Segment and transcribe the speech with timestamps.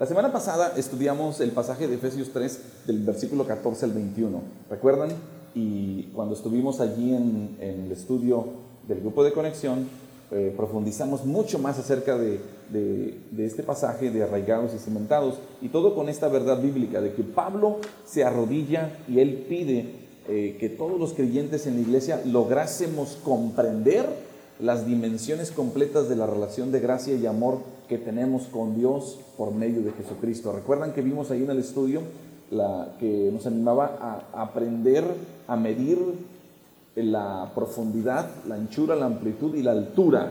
[0.00, 4.40] La semana pasada estudiamos el pasaje de Efesios 3 del versículo 14 al 21.
[4.70, 5.10] ¿Recuerdan?
[5.54, 8.46] Y cuando estuvimos allí en, el estudio
[8.88, 9.90] del grupo de conexión,
[10.30, 12.40] eh, profundizamos mucho más acerca de,
[13.36, 17.76] este pasaje de arraigados y cimentados, y todo con esta verdad bíblica de que Pablo
[18.06, 19.96] se arrodilla y él pide
[20.28, 24.06] eh, que todos los creyentes en la iglesia lográsemos comprender
[24.58, 27.58] las dimensiones completas de la relación de gracia y amor
[27.90, 30.52] que tenemos con Dios por medio de Jesucristo.
[30.52, 32.02] ¿Recuerdan que vimos ahí en el estudio
[32.52, 35.02] la, que nos animaba a aprender
[35.48, 35.98] a medir
[36.94, 40.30] la profundidad, la anchura, la amplitud y la altura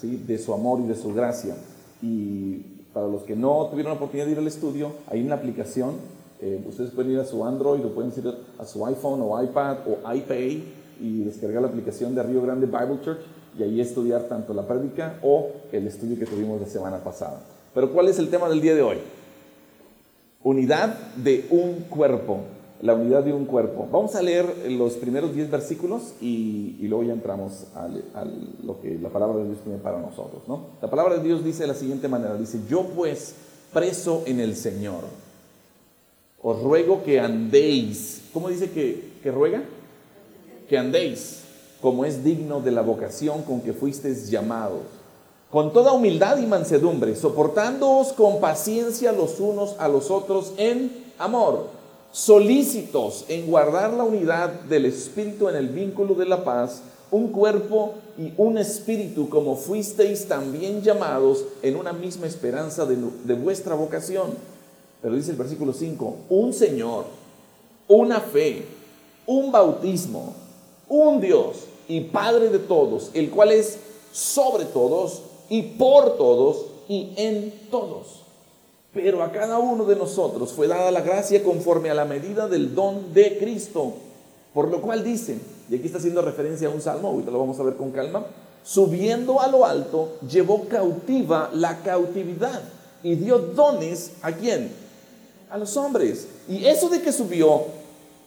[0.00, 0.16] ¿sí?
[0.26, 1.54] de su amor y de su gracia?
[2.00, 2.56] Y
[2.94, 5.96] para los que no tuvieron la oportunidad de ir al estudio, hay una aplicación,
[6.40, 9.76] eh, ustedes pueden ir a su Android o pueden ir a su iPhone o iPad
[9.86, 10.64] o iPay
[11.02, 13.20] y descargar la aplicación de Río Grande Bible Church
[13.58, 17.40] y ahí estudiar tanto la prédica o el estudio que tuvimos la semana pasada.
[17.74, 18.96] Pero ¿cuál es el tema del día de hoy?
[20.42, 22.40] Unidad de un cuerpo,
[22.82, 23.88] la unidad de un cuerpo.
[23.90, 27.88] Vamos a leer los primeros 10 versículos y, luego ya entramos a
[28.62, 30.42] lo que la palabra de Dios tiene para nosotros.
[30.46, 30.66] ¿no?
[30.82, 33.34] La palabra de Dios dice de la siguiente manera, dice, yo pues
[33.72, 35.04] preso en el Señor,
[36.42, 39.62] os ruego que andéis, ¿cómo dice que, que ruega?
[40.68, 41.43] Que andéis
[41.84, 44.80] como es digno de la vocación con que fuisteis llamados,
[45.50, 51.66] con toda humildad y mansedumbre, soportándoos con paciencia los unos a los otros en amor,
[52.10, 57.92] solícitos en guardar la unidad del Espíritu en el vínculo de la paz, un cuerpo
[58.16, 64.30] y un espíritu, como fuisteis también llamados en una misma esperanza de, de vuestra vocación.
[65.02, 67.04] Pero dice el versículo 5, un Señor,
[67.88, 68.64] una fe,
[69.26, 70.32] un bautismo,
[70.88, 73.78] un Dios y Padre de todos, el cual es
[74.12, 78.22] sobre todos y por todos y en todos.
[78.92, 82.74] Pero a cada uno de nosotros fue dada la gracia conforme a la medida del
[82.74, 83.94] don de Cristo.
[84.54, 85.38] Por lo cual dice,
[85.68, 88.24] y aquí está haciendo referencia a un salmo, ahorita lo vamos a ver con calma,
[88.62, 92.62] subiendo a lo alto, llevó cautiva la cautividad
[93.02, 94.70] y dio dones a quién?
[95.50, 96.28] A los hombres.
[96.48, 97.64] Y eso de que subió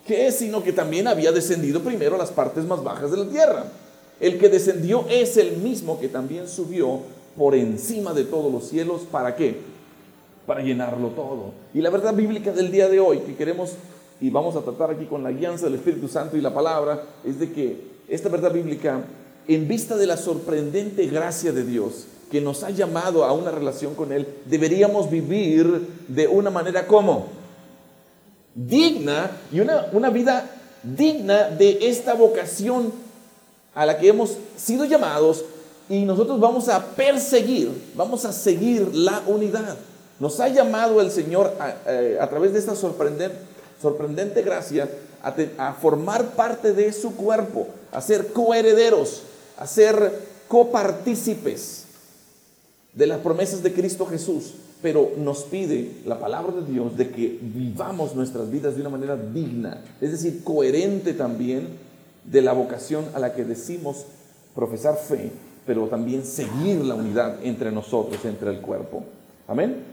[0.08, 3.66] que sino que también había descendido primero a las partes más bajas de la tierra.
[4.20, 7.02] El que descendió es el mismo que también subió
[7.38, 9.02] por encima de todos los cielos.
[9.12, 9.58] ¿Para qué?
[10.48, 11.52] Para llenarlo todo.
[11.74, 13.74] Y la verdad bíblica del día de hoy que queremos
[14.20, 17.40] y vamos a tratar aquí con la guianza del Espíritu Santo y la palabra es
[17.40, 19.02] de que esta verdad bíblica,
[19.48, 23.94] en vista de la sorprendente gracia de Dios que nos ha llamado a una relación
[23.94, 27.28] con Él, deberíamos vivir de una manera como
[28.58, 30.50] digna y una, vida
[30.82, 32.92] digna de esta vocación
[33.76, 35.46] a la que hemos sido llamados
[35.88, 39.78] y nosotros vamos a perseguir, vamos a seguir la unidad.
[40.20, 43.38] Nos ha llamado el Señor a, eh, través de esta sorprendente,
[43.80, 44.90] sorprendente gracia
[45.22, 49.22] a, a, formar parte de su cuerpo, a ser coherederos,
[49.58, 51.86] a ser copartícipes
[52.94, 57.40] de las promesas de Cristo Jesús pero nos pide la palabra de Dios de que
[57.42, 61.68] vivamos nuestras vidas de una manera digna, es decir, coherente también
[62.24, 64.06] de la vocación a la que decimos
[64.54, 65.32] profesar fe,
[65.66, 69.04] pero también seguir la unidad entre nosotros, entre el cuerpo.
[69.48, 69.84] Amén.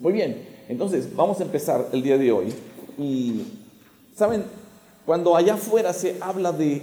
[0.00, 2.54] Muy bien, entonces vamos a empezar el día de hoy.
[2.98, 3.44] Y,
[4.14, 4.44] ¿saben?
[5.06, 6.82] Cuando allá afuera se habla de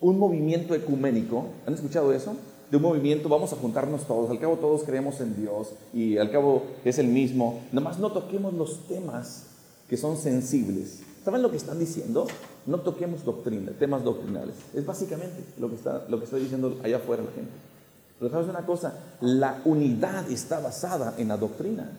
[0.00, 2.36] un movimiento ecuménico, ¿han escuchado eso?
[2.70, 6.30] De un movimiento, vamos a juntarnos todos, al cabo todos creemos en Dios y al
[6.30, 9.44] cabo es el mismo, nomás no toquemos los temas
[9.88, 11.02] que son sensibles.
[11.24, 12.26] ¿Saben lo que están diciendo?
[12.66, 14.54] No toquemos doctrina, temas doctrinales.
[14.74, 17.50] Es básicamente lo que está, lo que está diciendo allá afuera la gente.
[18.18, 21.90] Pero sabes una cosa, la unidad está basada en la doctrina.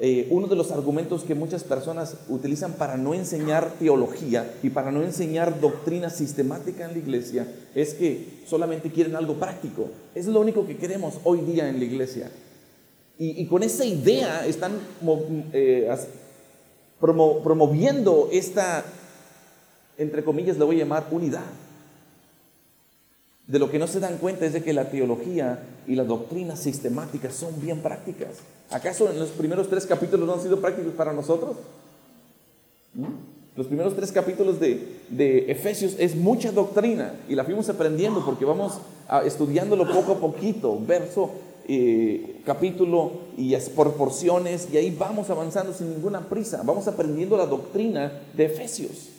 [0.00, 4.90] Eh, uno de los argumentos que muchas personas utilizan para no enseñar teología y para
[4.90, 7.46] no enseñar doctrina sistemática en la iglesia
[7.76, 9.88] es que solamente quieren algo práctico.
[10.14, 12.30] Es lo único que queremos hoy día en la iglesia.
[13.16, 14.72] Y, con esa idea están
[15.52, 15.88] eh,
[17.00, 18.84] promoviendo esta,
[19.96, 21.44] entre comillas, le voy a llamar unidad.
[23.46, 26.56] De lo que no se dan cuenta es de que la teología y la doctrina
[26.56, 28.38] sistemática son bien prácticas.
[28.74, 31.54] ¿Acaso en los primeros tres capítulos no han sido prácticos para nosotros?
[32.92, 33.04] ¿Mm?
[33.54, 38.80] Los primeros tres capítulos de, Efesios es mucha doctrina y la fuimos aprendiendo porque vamos
[39.24, 41.30] estudiándolo poco a poquito, verso,
[41.68, 47.46] eh, capítulo y por porciones y ahí vamos avanzando sin ninguna prisa, vamos aprendiendo la
[47.46, 49.10] doctrina de Efesios.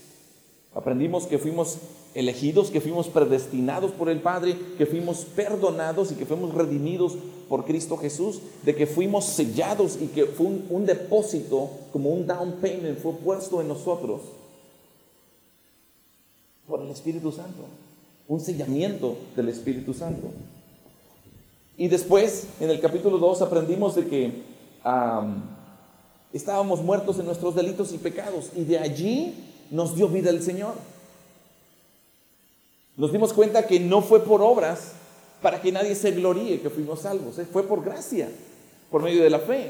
[0.75, 1.78] Aprendimos que fuimos
[2.13, 7.65] elegidos, que fuimos predestinados por el Padre, que fuimos perdonados y que fuimos redimidos por
[7.65, 13.00] Cristo Jesús, de que fuimos sellados y que fue un, depósito, como un down payment,
[13.00, 14.21] fue puesto en nosotros
[16.68, 17.63] por el Espíritu Santo,
[18.27, 20.27] un sellamiento del Espíritu Santo.
[21.77, 24.42] Y después, en el capítulo 2, aprendimos de que
[26.33, 29.36] estábamos muertos en nuestros delitos y pecados, y de allí
[29.69, 30.74] nos dio vida el Señor.
[32.97, 34.94] Nos dimos cuenta que no fue por obras
[35.45, 37.45] para que nadie se gloríe que fuimos salvos, ¿eh?
[37.45, 38.27] fue por gracia,
[38.89, 39.69] por medio de la fe.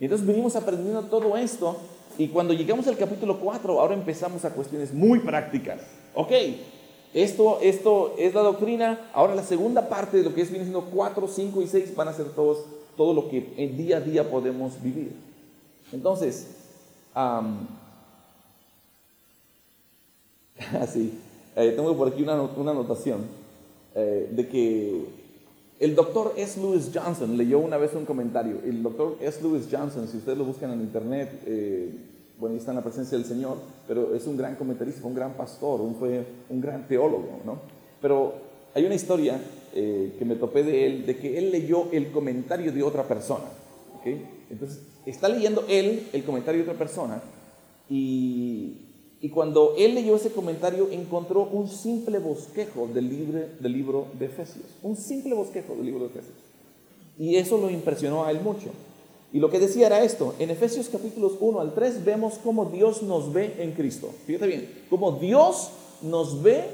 [0.00, 1.76] Y entonces venimos aprendiendo todo esto
[2.16, 5.82] y cuando llegamos al capítulo 4, ahora empezamos a cuestiones muy prácticas.
[6.14, 6.32] Ok,
[7.12, 9.10] esto, esto es la doctrina.
[9.12, 12.08] Ahora la segunda parte de lo que es viene siendo 4, 5 y 6 van
[12.08, 12.64] a ser todos,
[12.96, 15.12] todo lo que en día a día podemos vivir.
[15.92, 16.46] Entonces,
[20.80, 21.18] así,
[21.54, 23.39] eh, tengo por aquí una, una anotación
[23.94, 25.04] eh, de que
[25.80, 26.60] el doctor S.
[26.60, 28.58] Lewis Johnson leyó una vez un comentario.
[28.64, 29.42] El doctor S.
[29.42, 31.90] Lewis Johnson, si ustedes lo buscan en internet, eh,
[32.38, 33.56] bueno, está en la presencia del Señor,
[33.88, 37.58] pero es un gran comentarista, un gran pastor, un, fue un gran teólogo, ¿no?
[38.00, 38.34] Pero
[38.74, 39.40] hay una historia
[39.74, 43.46] eh, que me topé de él, de que él leyó el comentario de otra persona,
[43.98, 44.06] ¿ok?
[44.50, 47.22] Entonces, está leyendo él el comentario de otra persona
[47.88, 48.89] y
[49.22, 54.26] y cuando él leyó ese comentario, encontró un simple bosquejo del, libro, del libro de
[54.26, 54.64] Efesios.
[54.82, 56.36] Un simple bosquejo del libro de Efesios.
[57.18, 58.70] Y eso lo impresionó a él mucho.
[59.32, 63.02] Y lo que decía era esto, en Efesios capítulos 1 al 3 vemos cómo Dios
[63.02, 64.10] nos ve en Cristo.
[64.26, 65.68] Fíjate bien, cómo Dios
[66.00, 66.64] nos ve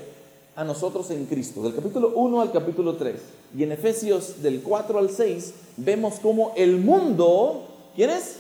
[0.55, 3.17] a nosotros en Cristo, del capítulo 1 al capítulo 3.
[3.59, 7.65] Y en Efesios del 4 al 6 vemos cómo el mundo,
[7.95, 8.37] ¿quién es?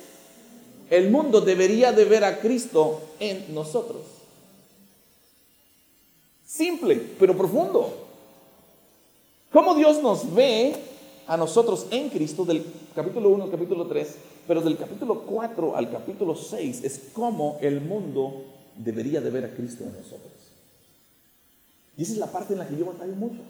[0.91, 4.03] El mundo debería de ver a Cristo en nosotros.
[6.47, 8.06] Simple, pero profundo.
[9.53, 10.77] Cómo Dios nos ve
[11.27, 14.15] a nosotros en Cristo del capítulo 1 al capítulo 3,
[14.47, 18.44] pero del capítulo 4 al capítulo 6 es cómo el mundo
[18.77, 20.33] debería de ver a Cristo en nosotros.
[21.97, 23.41] Y esa es la parte en la que yo batallo mucho.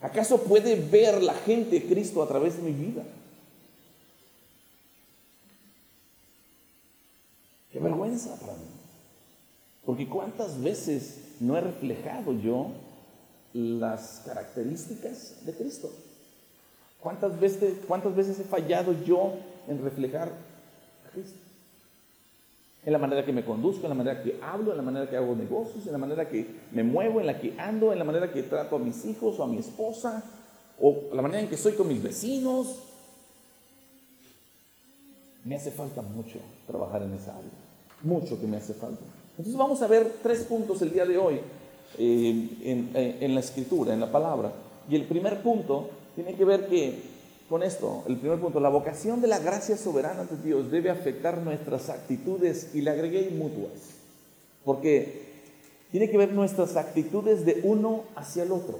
[0.00, 3.04] ¿Acaso puede ver la gente Cristo a través de mi vida?
[7.72, 7.78] Qué
[8.40, 8.72] para mí.
[9.84, 12.68] Porque cuántas veces no he reflejado yo
[13.52, 15.90] las características de Cristo.
[17.00, 19.34] ¿Cuántas veces, cuántas veces he fallado yo
[19.66, 21.38] en reflejar a Cristo?
[22.84, 25.16] En la manera que me conduzco, en la manera que hablo, en la manera que
[25.16, 28.32] hago negocios, en la manera que me muevo, en la que ando, en la manera
[28.32, 30.22] que trato a mis hijos o a mi esposa,
[30.80, 32.82] o la manera en que soy con mis vecinos.
[35.44, 37.61] Me hace falta mucho trabajar en esa área
[38.02, 39.02] mucho que me hace falta.
[39.30, 41.40] Entonces vamos a ver tres puntos el día de hoy
[41.98, 44.52] eh, eh, en, la escritura, en la palabra.
[44.88, 47.00] Y el primer punto tiene que ver que,
[47.48, 51.38] con esto, el primer punto, la vocación de la gracia soberana de Dios debe afectar
[51.38, 53.72] nuestras actitudes y le agregué mutuas.
[54.64, 55.32] Porque
[55.90, 58.78] tiene que ver nuestras actitudes de uno hacia el otro,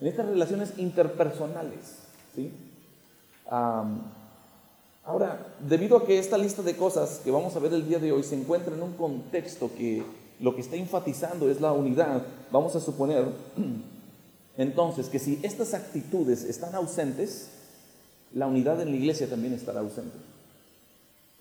[0.00, 1.98] en estas relaciones interpersonales.
[2.34, 2.50] ¿sí?
[5.04, 8.12] Ahora, debido a que esta lista de cosas que vamos a ver el día de
[8.12, 10.02] hoy se encuentra en un contexto que
[10.38, 12.22] lo que está enfatizando es la unidad,
[12.52, 13.26] vamos a suponer
[14.56, 17.48] entonces que si estas actitudes están ausentes,
[18.32, 20.16] la unidad en la iglesia también estará ausente.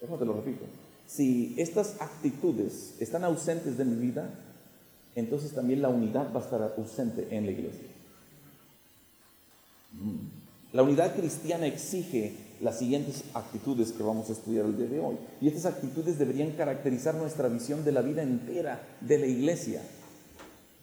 [0.01, 0.65] Déjame te lo repito.
[1.06, 4.30] Si estas actitudes están ausentes de mi vida,
[5.15, 7.90] entonces también la unidad va a estar ausente en la iglesia.
[10.74, 15.18] La unidad cristiana exige las siguientes actitudes que vamos a estudiar el día de hoy.
[15.42, 19.82] Y estas actitudes deberían caracterizar nuestra visión de la vida entera de la iglesia.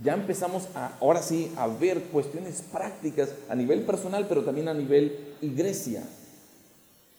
[0.03, 0.69] Ya empezamos
[1.01, 6.03] ahora sí a ver cuestiones prácticas a nivel personal, pero también a nivel iglesia.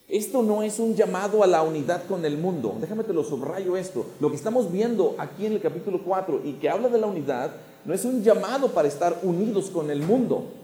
[0.08, 2.76] Esto no es un llamado a la unidad con el mundo.
[2.80, 4.06] Déjame te lo subrayo esto.
[4.20, 7.52] Lo que estamos viendo aquí en el capítulo 4 y que habla de la unidad,
[7.84, 10.59] no es un llamado para estar unidos con el mundo.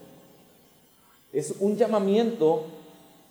[1.37, 2.64] Es un llamamiento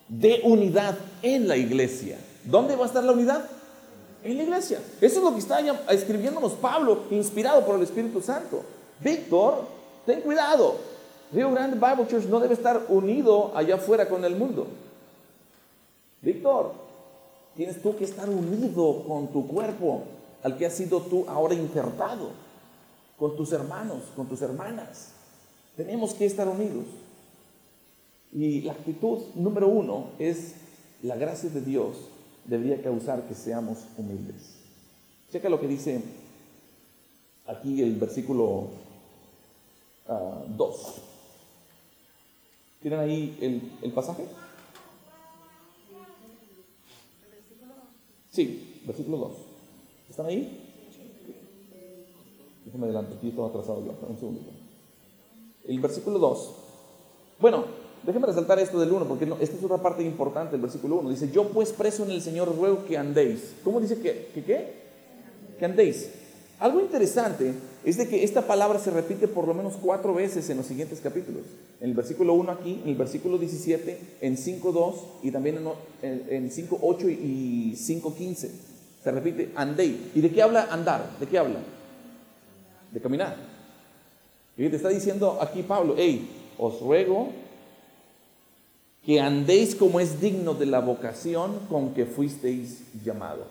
[0.08, 2.16] de unidad en la iglesia.
[2.44, 3.44] ¿Dónde va a estar la unidad?
[4.22, 4.78] En la iglesia.
[5.00, 5.58] Eso es lo que está
[5.90, 8.62] escribiéndonos Pablo, inspirado por el Espíritu Santo.
[9.00, 9.64] Víctor,
[10.06, 10.76] ten cuidado.
[11.32, 14.68] Rio Grande Bible Church no debe estar unido allá afuera con el mundo.
[16.22, 16.74] Víctor,
[17.56, 20.02] tienes tú que estar unido con tu cuerpo
[20.44, 22.30] al que has sido tú ahora injertado,
[23.18, 25.08] con tus hermanos, con tus hermanas.
[25.76, 26.84] Tenemos que estar unidos.
[28.36, 30.56] Y la actitud número uno es
[31.02, 31.96] la gracia de Dios
[32.44, 34.56] debería causar que seamos humildes.
[35.32, 36.02] Checa lo que dice
[37.46, 38.68] aquí el versículo
[40.06, 40.08] 2.
[40.08, 40.44] Ah,
[42.82, 44.26] ¿Tienen ahí el, el pasaje?
[48.30, 49.32] Sí, versículo 2.
[50.10, 50.62] ¿Están ahí?
[53.16, 54.42] Aquí estoy atrasado yo, un segundo.
[55.66, 56.54] El versículo 2.
[57.40, 61.10] Bueno, déjeme resaltar esto del 1, porque esta es otra parte importante del versículo 1.
[61.10, 63.54] Dice, yo pues preso en el Señor ruego que andéis.
[63.64, 64.72] ¿Cómo dice que, que qué?
[65.58, 66.08] Que andéis.
[66.58, 67.52] Algo interesante
[67.84, 71.00] es de que esta palabra se repite por lo menos cuatro veces en los siguientes
[71.00, 71.42] capítulos.
[71.80, 75.58] En el versículo 1 aquí, en el versículo 17, en 5.2 y también
[76.00, 78.50] en, en 5.8 y 5.15.
[79.02, 79.96] Se repite andéis.
[80.14, 81.18] ¿Y de qué habla andar?
[81.20, 81.58] ¿De qué habla?
[82.90, 83.36] De caminar.
[84.56, 87.28] Y te está diciendo aquí Pablo, hey, os ruego
[89.06, 93.44] que andéis como es digno de la vocación con que fuisteis llamado.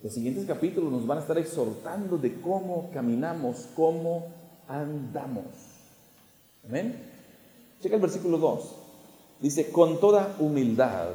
[0.00, 4.28] Los siguientes capítulos nos van a estar exhortando de cómo caminamos, cómo
[4.68, 5.46] andamos.
[6.64, 6.94] Amén.
[7.82, 8.74] Checa el versículo 2.
[9.40, 11.08] Dice, con toda humildad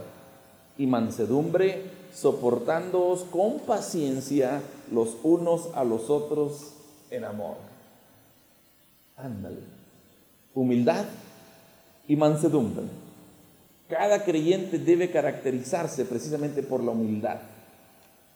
[0.77, 4.61] y mansedumbre, soportándoos con paciencia
[4.91, 6.73] los unos a los otros
[7.09, 7.55] en amor.
[9.15, 9.61] Ándale.
[10.53, 11.05] Humildad
[12.09, 12.83] y mansedumbre.
[13.91, 17.41] Cada creyente debe caracterizarse precisamente por la humildad.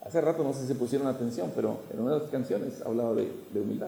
[0.01, 3.31] Hace rato no sé si pusieron atención, pero en una de las canciones hablaba de,
[3.53, 3.87] de humildad.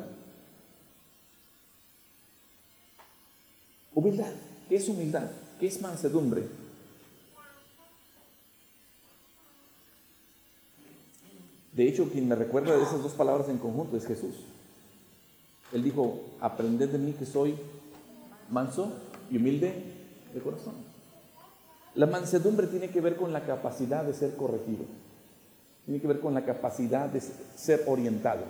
[3.93, 4.31] Humildad.
[4.69, 5.29] ¿Qué es humildad?
[5.59, 6.47] ¿Qué es mansedumbre?
[11.73, 14.35] De hecho, quien me recuerda de esas dos palabras en conjunto es Jesús.
[15.73, 17.55] Él dijo, aprended de mí que soy
[18.49, 18.93] manso
[19.29, 19.83] y humilde
[20.33, 20.96] de corazón.
[21.97, 24.85] La mansedumbre tiene que ver con la capacidad de ser corregido
[25.87, 28.41] tiene que ver con la capacidad de ser orientado,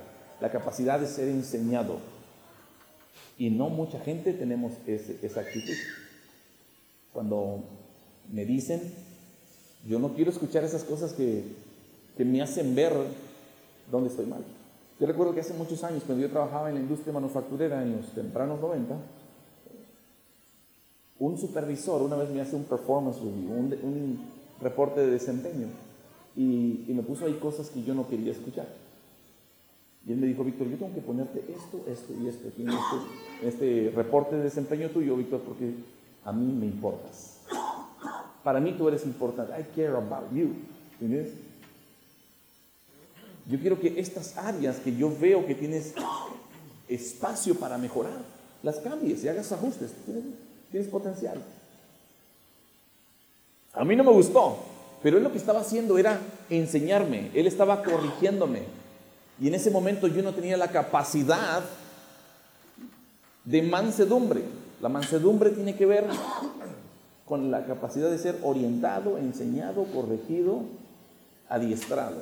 [0.42, 2.00] la capacidad de ser enseñado.
[3.38, 5.76] Y no mucha gente tenemos esa actitud.
[7.14, 7.64] Cuando
[8.34, 8.82] me dicen,
[9.88, 11.44] yo no quiero escuchar esas cosas que,
[12.18, 12.92] que me hacen ver
[13.92, 14.44] dónde estoy mal.
[15.00, 18.16] Yo recuerdo que hace muchos años, cuando yo trabajaba en la industria manufacturera en los
[18.16, 18.96] tempranos 90,
[21.20, 24.20] un supervisor una vez me hace un performance review, un, un
[24.62, 25.68] reporte de desempeño
[26.38, 28.68] y, me puso ahí cosas que yo no quería escuchar.
[30.06, 33.48] Y él me dijo, Víctor, yo tengo que ponerte esto, esto y esto aquí este,
[33.48, 35.74] este reporte de desempeño tuyo, Víctor, porque
[36.24, 37.40] a mí me importas.
[38.44, 39.54] Para mí tú eres importante.
[39.60, 40.54] I care about you.
[41.02, 41.34] ¿Entiendes?
[43.50, 45.94] Yo quiero que estas áreas que yo veo que tienes
[46.88, 48.20] espacio para mejorar,
[48.64, 49.92] las cambies y hagas ajustes.
[50.72, 51.42] Tienes potencial.
[53.74, 54.58] A mí no me gustó,
[55.04, 56.20] pero él lo que estaba haciendo era
[56.50, 58.64] enseñarme, él estaba corrigiéndome.
[59.40, 61.64] Y en ese momento yo no tenía la capacidad
[63.46, 64.42] de mansedumbre.
[64.82, 66.06] La mansedumbre tiene que ver
[67.26, 70.62] con la capacidad de ser orientado, enseñado, corregido,
[71.50, 72.18] adiestrado.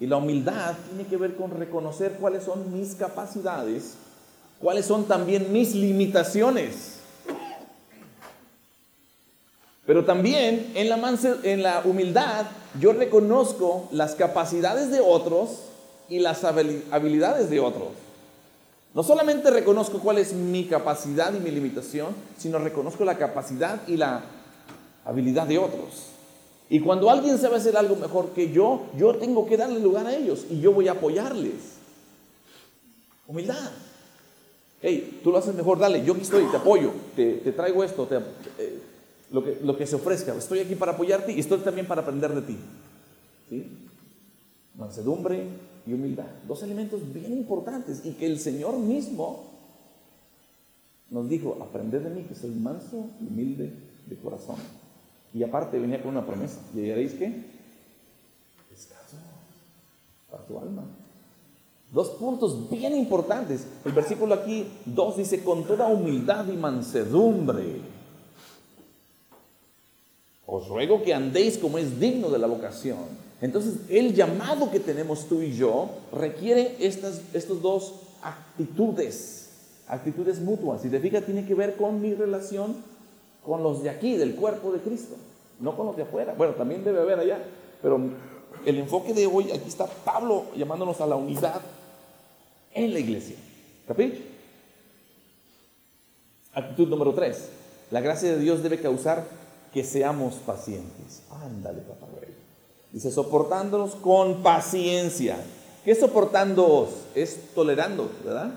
[0.00, 3.94] Y la humildad tiene que ver con reconocer cuáles son mis capacidades,
[4.60, 6.99] cuáles son también mis limitaciones.
[9.90, 12.46] Pero también en la, en la humildad
[12.78, 15.62] yo reconozco las capacidades de otros
[16.08, 17.88] y las habilidades de otros.
[18.94, 23.96] No solamente reconozco cuál es mi capacidad y mi limitación, sino reconozco la capacidad y
[23.96, 24.22] la
[25.04, 26.06] habilidad de otros.
[26.68, 30.14] Y cuando alguien sabe hacer algo mejor que yo, yo tengo que darle lugar a
[30.14, 31.78] ellos y yo voy a apoyarles.
[33.26, 33.72] Humildad.
[34.82, 38.18] Hey, tú lo haces mejor, dale, yo aquí estoy, te apoyo, te, traigo esto, te,
[38.56, 38.78] eh,
[39.30, 40.34] lo que, lo que se ofrezca.
[40.34, 42.58] Estoy aquí para apoyarte y estoy también para aprender de ti.
[44.76, 45.44] Mansedumbre
[45.86, 46.26] y humildad.
[46.46, 49.50] Dos elementos bien importantes y que el Señor mismo
[51.10, 53.72] nos dijo, aprended de mí que soy manso y humilde
[54.06, 54.56] de corazón.
[55.34, 56.60] Y aparte venía con una promesa.
[56.74, 57.26] ¿Y haréis qué?
[58.70, 59.16] Descanso
[60.30, 60.84] para tu alma.
[61.92, 63.66] Dos puntos bien importantes.
[63.84, 67.80] El versículo aquí 2 dice, con toda humildad y mansedumbre
[70.50, 72.98] os ruego que andéis como es digno de la vocación.
[73.40, 79.50] Entonces, el llamado que tenemos tú y yo requiere estas estos dos actitudes,
[79.86, 80.84] actitudes mutuas.
[80.84, 82.76] Y de fija, tiene que ver con mi relación
[83.44, 85.14] con los de aquí, del cuerpo de Cristo,
[85.60, 86.34] no con los de afuera.
[86.36, 87.38] Bueno, también debe haber allá,
[87.80, 87.98] pero
[88.66, 91.60] el enfoque de hoy, aquí está Pablo llamándonos a la unidad
[92.74, 93.36] en la iglesia.
[93.86, 94.22] ¿Capiche?
[96.52, 97.48] Actitud número tres.
[97.90, 99.39] La gracia de Dios debe causar
[99.72, 101.22] que seamos pacientes.
[101.30, 102.06] Ándale, papá
[102.92, 105.36] Dice, soportándonos con paciencia.
[105.84, 106.90] ¿Qué es soportándoos?
[107.14, 108.50] Es tolerando, ¿verdad?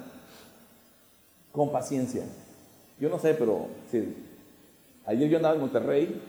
[1.51, 2.23] Con paciencia.
[2.99, 3.67] Yo no sé, pero.
[5.05, 6.21] Ayer yo andaba en Monterrey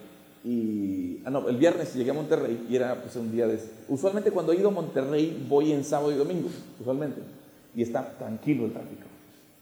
[0.45, 3.59] y, ah, no, el viernes llegué a Monterrey y era pues un día de...
[3.89, 6.49] Usualmente cuando he ido a Monterrey voy en sábado y domingo,
[6.81, 7.23] usualmente,
[7.75, 9.05] y está tranquilo el tráfico.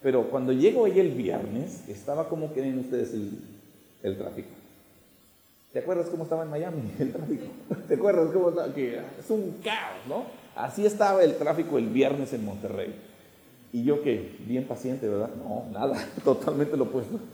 [0.02, 3.38] Pero cuando llego ahí el viernes, estaba como creen ustedes el,
[4.02, 4.48] el tráfico.
[5.72, 7.46] ¿Te acuerdas cómo estaba en Miami el tráfico?
[7.88, 8.74] ¿Te acuerdas cómo estaba?
[8.74, 10.24] Que es un caos, ¿no?
[10.54, 12.94] Así estaba el tráfico el viernes en Monterrey.
[13.72, 15.30] Y yo que, bien paciente, ¿verdad?
[15.34, 17.18] No, nada, totalmente lo opuesto.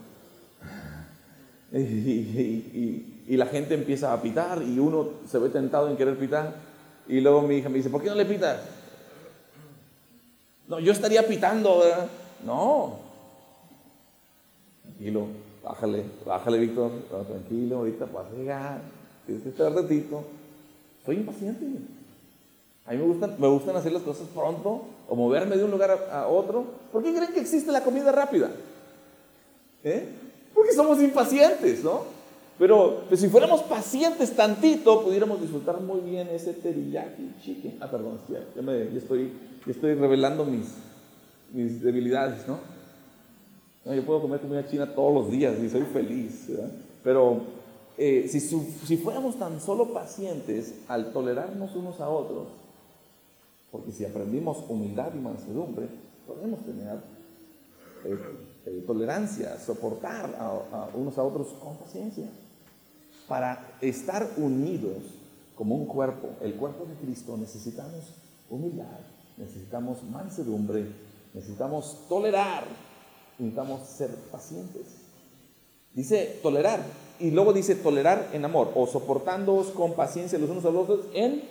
[1.71, 6.55] Y, la gente empieza a pitar y uno se ve tentado en querer pitar.
[7.07, 8.59] Y luego mi hija me dice, ¿por qué no le pitas?
[10.67, 12.07] No, yo estaría pitando, ¿verdad?
[12.43, 12.97] No.
[14.81, 15.27] Tranquilo,
[15.63, 16.91] bájale, bájale, Víctor.
[17.27, 18.81] tranquilo, ahorita vas a llegar.
[19.25, 20.23] Tienes que esperar ratito.
[21.05, 21.65] Soy impaciente.
[22.85, 25.91] A mí me gustan, me gustan hacer las cosas pronto o moverme de un lugar
[26.11, 26.65] a, otro.
[26.91, 28.49] ¿Por qué creen que existe la comida rápida?
[29.83, 30.09] ¿Eh?
[30.53, 32.03] Porque somos impacientes, ¿no?
[32.57, 37.77] Pero pues, si fuéramos pacientes tantito, pudiéramos disfrutar muy bien ese teriyaki chicken.
[37.79, 39.31] Ah, perdón, ya, me, estoy,
[39.65, 40.67] estoy revelando mis,
[41.53, 42.57] mis debilidades, ¿no?
[43.95, 46.47] Yo puedo comer comida china todos los días y soy feliz.
[47.03, 47.41] Pero
[47.97, 52.47] eh, si, si fuéramos tan solo pacientes al tolerarnos unos a otros,
[53.71, 55.87] porque si aprendimos humildad y mansedumbre,
[56.25, 56.97] podemos tener
[58.05, 58.17] eh,
[58.65, 62.29] eh, tolerancia, soportar a, unos a otros con paciencia.
[63.27, 65.03] Para estar unidos
[65.55, 68.13] como un cuerpo, el cuerpo de Cristo, necesitamos
[68.49, 68.99] humildad,
[69.37, 70.87] necesitamos mansedumbre,
[71.33, 72.63] necesitamos tolerar,
[73.39, 74.83] necesitamos ser pacientes.
[75.93, 76.83] Dice tolerar,
[77.19, 81.05] y luego dice tolerar en amor, o soportándoos con paciencia los unos a los otros
[81.13, 81.43] en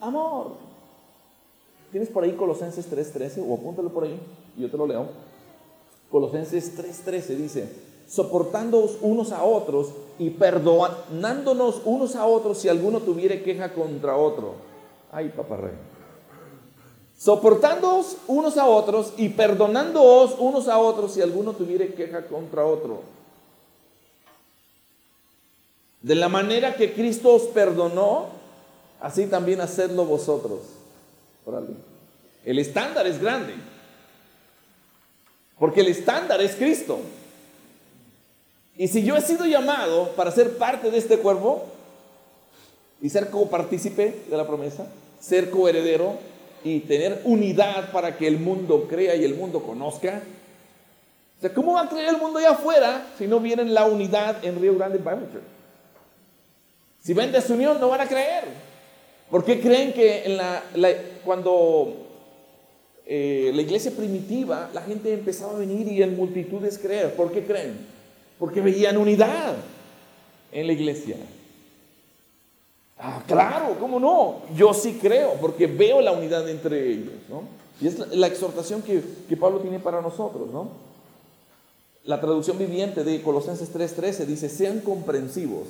[0.00, 0.52] amor.
[1.90, 3.44] ¿Tienes por ahí Colosenses 3.13?
[3.46, 4.18] O apúntalo por ahí,
[4.56, 5.06] y yo te lo leo.
[6.10, 7.68] Colosenses 3.13 dice,
[8.08, 14.54] soportándoos unos a otros y perdonándonos unos a otros si alguno tuviere queja contra otro.
[15.10, 15.91] Ay, papá rey.
[17.22, 23.02] Soportándoos unos a otros y perdonándoos unos a otros si alguno tuviere queja contra otro.
[26.00, 28.26] De la manera que Cristo os perdonó,
[29.00, 30.62] así también hacedlo vosotros.
[32.44, 33.54] El estándar es grande.
[35.60, 36.98] Porque el estándar es Cristo.
[38.76, 41.66] Y si yo he sido llamado para ser parte de este cuerpo
[43.00, 44.88] y ser copartícipe de la promesa,
[45.20, 46.31] ser coheredero
[46.64, 50.22] y tener unidad para que el mundo crea y el mundo conozca,
[51.38, 54.44] o sea, ¿cómo va a creer el mundo allá afuera si no viene la unidad
[54.44, 55.44] en Río Grande Bible Church?
[57.00, 58.44] Si ven desunión, no van a creer.
[59.28, 60.62] ¿Por qué creen que en la,
[61.24, 62.02] cuando
[63.04, 67.14] eh, la iglesia primitiva, la gente empezaba a venir y en multitudes creer.
[67.14, 67.76] ¿Por qué creen?
[68.38, 69.56] Porque veían unidad
[70.52, 71.16] en la iglesia.
[73.04, 74.42] Ah, claro, ¿cómo no?
[74.54, 77.42] Yo sí creo, porque veo la unidad entre ellos, ¿no?
[77.80, 80.68] Y es la, exhortación que, que, Pablo tiene para nosotros, ¿no?
[82.04, 85.66] La traducción viviente de Colosenses 3:13 dice, sean comprensivos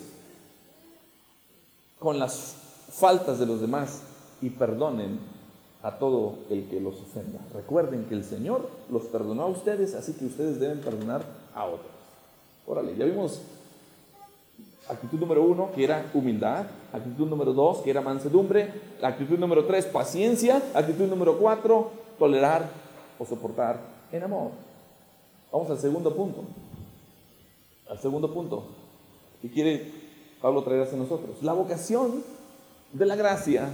[1.98, 2.54] con las
[2.90, 4.02] faltas de los demás
[4.42, 5.18] y perdonen
[5.82, 7.38] a todo el que los ofenda.
[7.54, 11.92] Recuerden que el Señor los perdonó a ustedes, así que ustedes deben perdonar a otros.
[12.66, 13.40] Órale, ya vimos
[14.88, 19.86] actitud número uno, que era humildad, actitud número dos, que era mansedumbre, actitud número tres,
[19.86, 22.68] paciencia, actitud número cuatro, tolerar
[23.18, 23.78] o soportar
[24.10, 24.50] en amor.
[25.50, 26.44] Vamos al segundo punto.
[27.88, 28.64] Al segundo punto
[29.42, 29.90] que quiere
[30.40, 31.42] Pablo traer hacia nosotros.
[31.42, 32.22] La vocación
[32.92, 33.68] de la gracia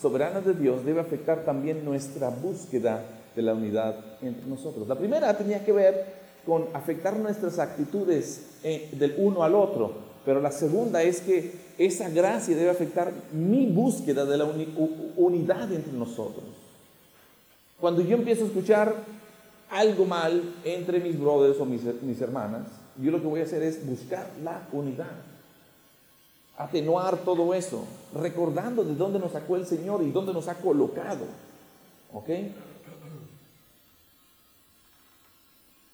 [0.00, 3.04] soberana de Dios debe afectar también nuestra búsqueda
[3.36, 4.88] de la unidad entre nosotros.
[4.88, 9.92] La primera tenía que ver con afectar nuestras actitudes eh, del uno al otro,
[10.24, 14.46] pero la segunda es que esa gracia debe afectar mi búsqueda de la
[15.16, 16.44] unidad entre nosotros.
[17.80, 18.94] Cuando yo empiezo a escuchar
[19.70, 22.66] algo mal entre mis brothers o mis, mis hermanas,
[23.00, 25.30] yo lo que voy a hacer es buscar la unidad
[26.60, 31.24] atenuar todo eso, recordando de dónde nos sacó el Señor y dónde nos ha colocado.
[32.12, 32.28] ¿Ok?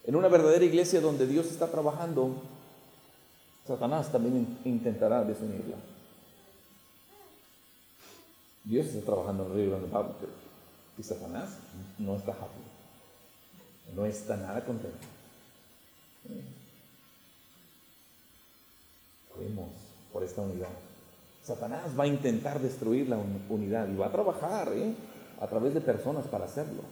[0.05, 2.43] En una verdadera iglesia donde Dios está trabajando,
[3.67, 5.77] Satanás también intentará desunirla.
[8.65, 10.15] Dios está trabajando en el río de Pablo,
[10.99, 11.57] y Satanás
[11.99, 15.07] no está happy, no está nada contento.
[19.39, 19.69] Vemos
[20.13, 20.69] por esta unidad.
[21.45, 24.95] Satanás va a intentar destruir la unidad y va a trabajar ¿eh?
[25.41, 26.83] a través de personas para hacerlo.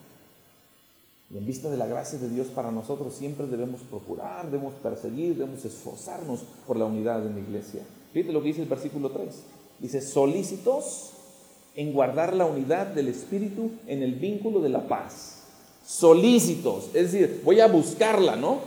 [1.34, 5.36] Y en vista de la gracia de Dios para nosotros siempre debemos procurar, debemos perseguir,
[5.36, 7.82] debemos esforzarnos por la unidad de la iglesia.
[8.12, 9.34] Fíjate lo que dice el versículo 3.
[9.80, 11.10] Dice, solícitos
[11.74, 15.42] en guardar la unidad del Espíritu en el vínculo de la paz.
[15.84, 18.60] Solícitos, es decir, voy a buscarla, ¿no?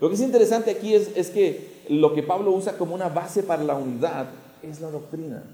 [0.00, 3.44] Lo que es interesante aquí es, es que lo que Pablo usa como una base
[3.44, 4.26] para la unidad
[4.60, 5.44] es la doctrina.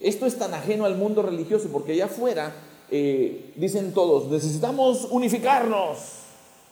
[0.00, 2.52] Esto es tan ajeno al mundo religioso porque allá afuera
[2.90, 5.98] eh, dicen todos, necesitamos unificarnos,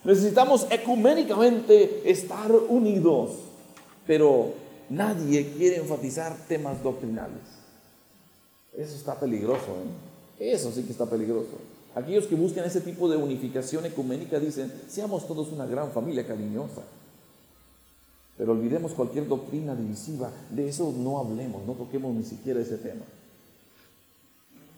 [0.04, 3.32] necesitamos ecuménicamente estar unidos,
[4.06, 4.52] pero
[4.88, 7.42] nadie quiere enfatizar temas doctrinales.
[8.76, 9.66] Eso está peligroso,
[10.38, 10.52] ¿eh?
[10.52, 11.58] Eso sí que está peligroso.
[11.94, 16.82] Aquellos que buscan ese tipo de unificación ecuménica dicen, seamos todos una gran familia cariñosa.
[18.36, 23.04] Pero olvidemos cualquier doctrina divisiva, de eso no hablemos, no toquemos ni siquiera ese tema.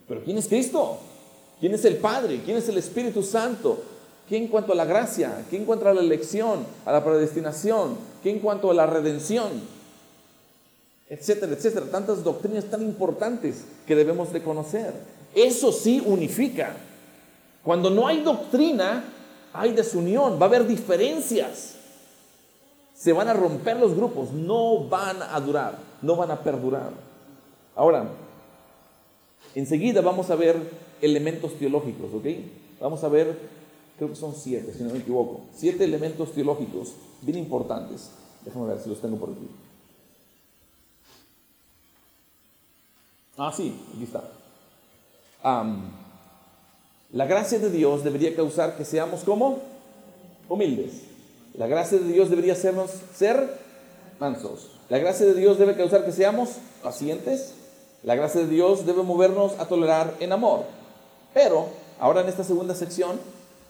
[0.07, 0.99] Pero ¿quién es Cristo?
[1.61, 2.43] ¿Quién es el Padre?
[2.45, 3.83] ¿Quién es el Espíritu Santo?
[4.29, 5.45] ¿Qué en cuanto a la gracia?
[5.49, 7.97] ¿Qué en cuanto a la elección, a la predestinación?
[8.23, 9.63] ¿Qué en cuanto a la redención?
[11.09, 11.87] Etcétera, etcétera.
[11.91, 14.93] Tantas doctrinas tan importantes que debemos de conocer.
[15.35, 16.75] Eso sí unifica.
[17.63, 19.05] Cuando no hay doctrina,
[19.53, 21.75] hay desunión, va a haber diferencias.
[22.95, 26.91] Se van a romper los grupos, no van a durar, no van a perdurar.
[27.75, 28.09] Ahora,
[29.55, 30.57] enseguida vamos a ver
[31.01, 32.27] elementos teológicos, ¿ok?
[32.81, 33.39] Vamos a ver,
[33.97, 38.11] creo que son siete, si no me equivoco, siete elementos teológicos bien importantes.
[38.45, 39.49] Déjame ver si los tengo por aquí.
[43.39, 44.23] Ah, sí, aquí está.
[47.13, 49.61] la gracia de Dios debería causar que seamos como
[50.49, 51.03] humildes.
[51.55, 53.59] La gracia de Dios debería hacernos ser
[54.19, 54.71] mansos.
[54.89, 56.51] La gracia de Dios debe causar que seamos
[56.83, 57.55] pacientes.
[58.03, 60.65] La gracia de Dios debe movernos a tolerar en amor.
[61.37, 61.67] Pero
[62.01, 63.21] ahora en esta segunda sección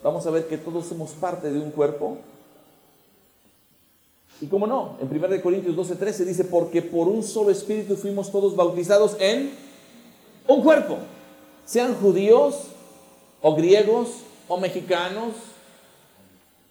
[0.00, 2.16] vamos a ver que todos somos parte de un cuerpo.
[4.40, 8.54] Y cómo no, en 1 Corintios 12:13 dice, porque por un solo espíritu fuimos todos
[8.54, 9.50] bautizados en
[10.46, 10.98] un cuerpo,
[11.64, 12.68] sean judíos
[13.42, 14.10] o griegos
[14.46, 15.34] o mexicanos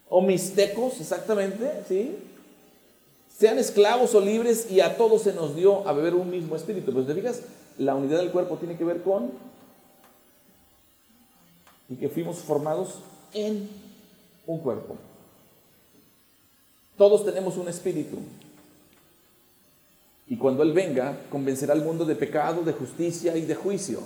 [0.07, 2.17] o mixtecos, exactamente, ¿sí?
[3.37, 6.93] Sean esclavos o libres y a todos se nos dio a beber un mismo espíritu.
[6.93, 7.41] Pues te fijas,
[7.77, 9.31] la unidad del cuerpo tiene que ver con
[11.89, 12.99] y que fuimos formados
[13.33, 13.69] en
[14.47, 14.95] un cuerpo.
[16.97, 18.17] Todos tenemos un espíritu.
[20.27, 23.99] Y cuando Él venga, convencerá al mundo de pecado, de justicia y de juicio.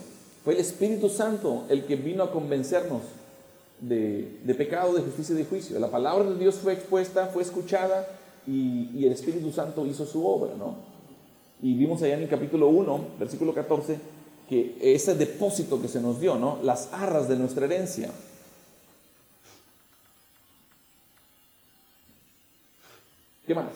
[0.44, 3.04] Fue el Espíritu Santo el que vino a convencernos
[3.80, 5.80] de, pecado, de justicia y de juicio.
[5.80, 8.08] La palabra de Dios fue expuesta, fue escuchada
[8.46, 10.76] y, y el Espíritu Santo hizo su obra, ¿no?
[11.62, 14.00] Y vimos allá en el capítulo 1, versículo 14,
[14.50, 16.58] que ese depósito que se nos dio, ¿no?
[16.64, 18.10] Las arras de nuestra herencia.
[23.46, 23.68] ¿Qué más?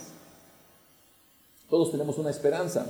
[1.70, 2.88] Todos tenemos una esperanza.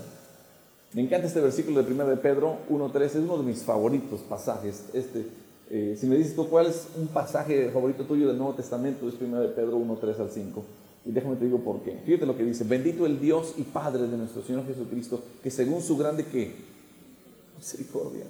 [0.94, 4.86] Me encanta este versículo de 1 de Pedro 1.3, es uno de mis favoritos pasajes.
[4.94, 5.26] Este,
[5.70, 9.16] eh, si me dices tú cuál es un pasaje favorito tuyo del Nuevo Testamento, es
[9.20, 10.64] 1 de Pedro 1.3 al 5.
[11.06, 11.98] Y déjame te digo por qué.
[12.06, 15.82] Fíjate lo que dice, bendito el Dios y Padre de nuestro Señor Jesucristo, que según
[15.82, 16.73] su grande que
[17.64, 18.26] misericordia.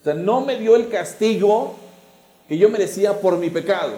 [0.00, 1.74] O sea, no me dio el castigo
[2.46, 3.94] que yo merecía por mi pecado.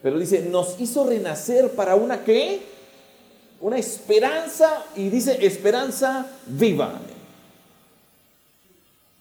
[0.00, 2.62] Pero dice, nos hizo renacer para una qué?
[3.60, 7.00] Una esperanza, y dice esperanza viva.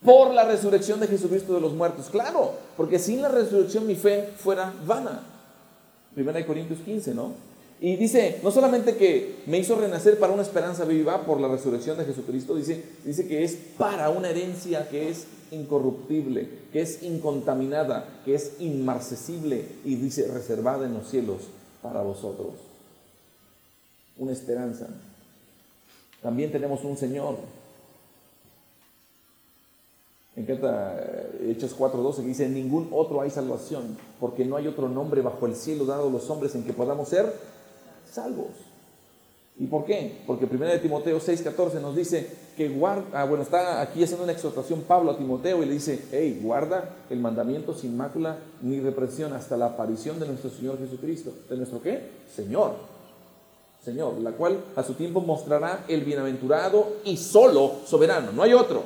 [0.04, 2.08] Por la resurrección de Jesucristo de los muertos.
[2.12, 5.24] Claro, porque sin la resurrección mi fe fuera vana.
[6.14, 7.34] Primera Corintios 15, ¿no?
[7.84, 11.98] Y dice, no solamente que me hizo renacer para una esperanza viva por la resurrección
[11.98, 18.22] de Jesucristo, dice, dice que es para una herencia que es incorruptible, que es incontaminada,
[18.24, 21.40] que es inmarcesible y dice reservada en los cielos
[21.82, 22.54] para vosotros.
[24.16, 24.88] Una esperanza.
[26.22, 27.38] También tenemos un Señor.
[30.36, 35.22] En eh, Hechos 4.12 que dice, ningún otro hay salvación, porque no hay otro nombre
[35.22, 37.51] bajo el cielo dado a los hombres en que podamos ser
[38.12, 38.50] salvos.
[39.60, 40.24] ¿Y por qué?
[40.26, 44.34] Porque 1 de Timoteo 6:14 nos dice que guarda, ah, bueno, está aquí haciendo una
[44.34, 49.34] exhortación Pablo a Timoteo y le dice, hey, guarda el mandamiento sin mácula ni represión
[49.34, 51.32] hasta la aparición de nuestro Señor Jesucristo.
[51.50, 52.10] ¿De nuestro qué?
[52.36, 52.74] Señor.
[53.84, 58.32] Señor, la cual a su tiempo mostrará el bienaventurado y solo soberano.
[58.32, 58.84] No hay otro.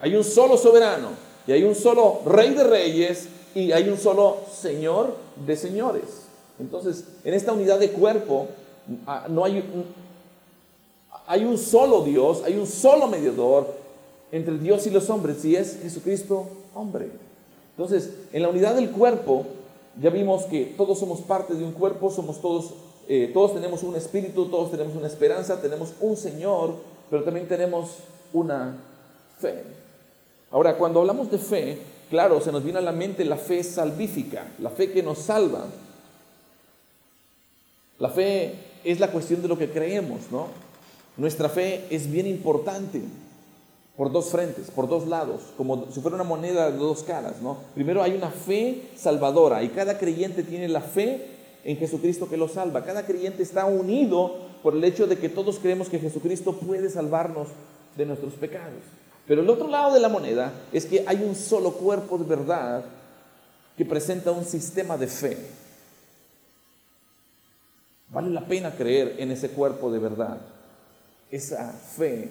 [0.00, 1.08] Hay un solo soberano
[1.46, 5.16] y hay un solo rey de reyes y hay un solo Señor
[5.46, 6.27] de señores.
[6.58, 8.48] Entonces, en esta unidad de cuerpo
[9.06, 9.84] ah, no hay un,
[11.26, 13.74] hay un solo Dios, hay un solo mediador
[14.32, 17.10] entre Dios y los hombres, y es Jesucristo hombre.
[17.76, 19.44] Entonces, en la unidad del cuerpo,
[20.00, 22.72] ya vimos que todos somos parte de un cuerpo, somos todos,
[23.08, 26.74] eh, todos tenemos un espíritu, todos tenemos una esperanza, tenemos un Señor,
[27.10, 27.90] pero también tenemos
[28.32, 28.76] una
[29.38, 29.62] fe.
[30.50, 31.78] Ahora, cuando hablamos de fe,
[32.10, 35.64] claro, se nos viene a la mente la fe salvífica, la fe que nos salva.
[37.98, 40.46] La fe es la cuestión de lo que creemos, ¿no?
[41.16, 43.02] Nuestra fe es bien importante
[43.96, 47.58] por dos frentes, por dos lados, como si fuera una moneda de dos caras, ¿no?
[47.74, 51.26] Primero hay una fe salvadora y cada creyente tiene la fe
[51.64, 52.84] en Jesucristo que lo salva.
[52.84, 57.48] Cada creyente está unido por el hecho de que todos creemos que Jesucristo puede salvarnos
[57.96, 58.82] de nuestros pecados.
[59.26, 62.84] Pero el otro lado de la moneda es que hay un solo cuerpo de verdad
[63.76, 65.36] que presenta un sistema de fe.
[68.10, 70.38] Vale la pena creer en ese cuerpo de verdad.
[71.30, 72.30] Esa fe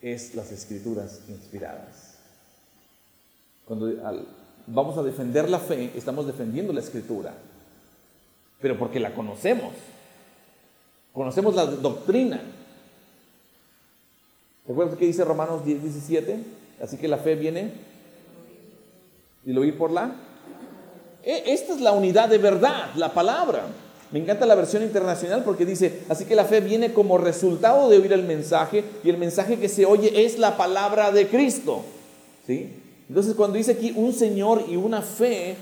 [0.00, 2.14] es las escrituras inspiradas.
[3.64, 3.92] Cuando
[4.66, 7.34] vamos a defender la fe, estamos defendiendo la escritura,
[8.60, 9.72] pero porque la conocemos.
[11.12, 12.40] Conocemos la doctrina.
[14.66, 16.38] ¿Recuerdas qué dice Romanos 10, 17?
[16.80, 17.72] Así que la fe viene
[19.44, 20.14] y lo oír por la.
[21.22, 23.66] E, esta es la unidad de verdad, la palabra.
[24.12, 27.98] Me encanta la versión internacional porque dice, así que la fe viene como resultado de
[27.98, 31.82] oír el mensaje y el mensaje que se oye es la palabra de Cristo.
[32.46, 32.68] ¿Sí?
[33.08, 35.56] Entonces cuando dice aquí un Señor y una fe,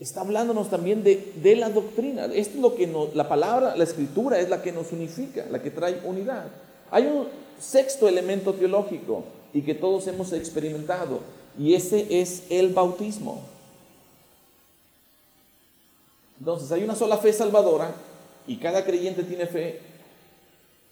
[0.00, 2.24] está hablándonos también de, de la doctrina.
[2.24, 5.62] Esto es lo que nos, la palabra, la escritura es la que nos unifica, la
[5.62, 6.46] que trae unidad.
[6.90, 7.28] Hay un
[7.60, 9.22] sexto elemento teológico
[9.54, 11.20] y que todos hemos experimentado
[11.56, 13.42] y ese es el bautismo.
[16.42, 17.94] Entonces hay una sola fe salvadora
[18.48, 19.78] y cada creyente tiene fe.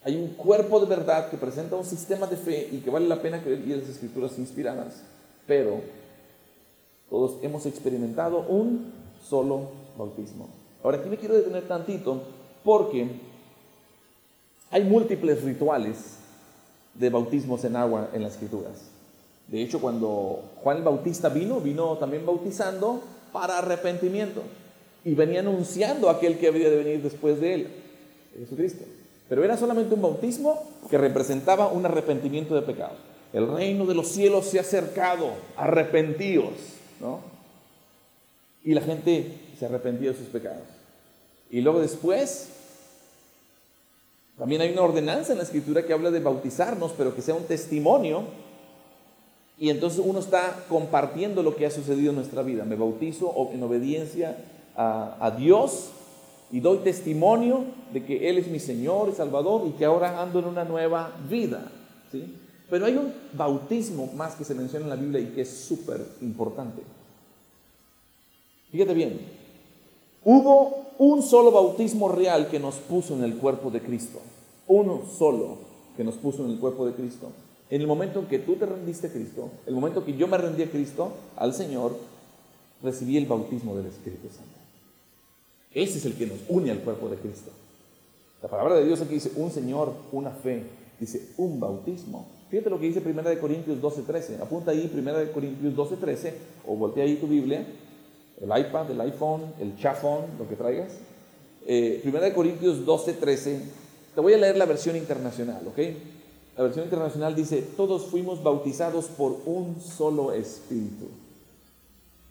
[0.05, 3.21] Hay un cuerpo de verdad que presenta un sistema de fe y que vale la
[3.21, 5.03] pena creer y las escrituras inspiradas.
[5.49, 5.81] Pero
[7.11, 8.93] todos hemos experimentado un
[9.29, 10.47] solo bautismo.
[10.85, 12.23] Ahora aquí me quiero detener tantito
[12.63, 13.09] porque
[14.71, 16.19] hay múltiples rituales
[16.95, 18.83] de bautismos en agua en las escrituras.
[19.49, 24.43] De hecho, cuando Juan el Bautista vino, vino también bautizando para arrepentimiento
[25.05, 27.69] y venía anunciando a aquel que había de venir después de él,
[28.39, 28.85] Jesucristo.
[29.29, 32.99] Pero era solamente un bautismo que representaba un arrepentimiento de pecados.
[33.33, 36.53] El reino de los cielos se ha acercado, arrepentíos,
[37.01, 37.21] ¿no?
[38.65, 40.65] Y la gente se arrepentía de sus pecados.
[41.51, 42.49] Y luego después,
[44.37, 47.45] también hay una ordenanza en la escritura que habla de bautizarnos, pero que sea un
[47.45, 48.25] testimonio.
[49.59, 52.65] Y entonces uno está compartiendo lo que ha sucedido en nuestra vida.
[52.65, 54.37] Me bautizo en obediencia
[54.77, 55.91] a, Dios
[56.51, 60.39] y doy testimonio de que Él es mi Señor y Salvador y que ahora ando
[60.39, 61.71] en una nueva vida.
[62.11, 62.35] ¿sí?
[62.69, 66.01] Pero hay un bautismo más que se menciona en la Biblia y que es súper
[66.23, 66.83] importante.
[68.71, 69.21] Fíjate bien,
[70.25, 74.21] hubo un solo bautismo real que nos puso en el cuerpo de Cristo.
[74.69, 75.59] Uno solo
[75.97, 77.33] que nos puso en el cuerpo de Cristo.
[77.69, 80.39] En el momento en que tú te rendiste a Cristo, el momento que yo me
[80.39, 81.97] rendí a Cristo, al Señor,
[82.83, 84.60] recibí el bautismo del Espíritu Santo.
[85.73, 87.51] Ese es el que nos une al cuerpo de Cristo.
[88.43, 90.65] La palabra de Dios aquí dice un Señor, una fe,
[90.99, 92.27] dice un bautismo.
[92.51, 94.41] Fíjate lo que dice 1 Corintios 12:13.
[94.41, 96.33] Apunta ahí 1 Corintios 12:13
[96.67, 97.65] o voltea ahí tu Biblia,
[98.41, 100.93] el iPad, el iPhone, el chafón, lo que traigas.
[101.67, 103.61] Eh, 1 Corintios 12:13.
[104.15, 105.79] Te voy a leer la versión internacional, ¿ok?
[106.57, 111.07] La versión internacional dice, todos fuimos bautizados por un solo espíritu.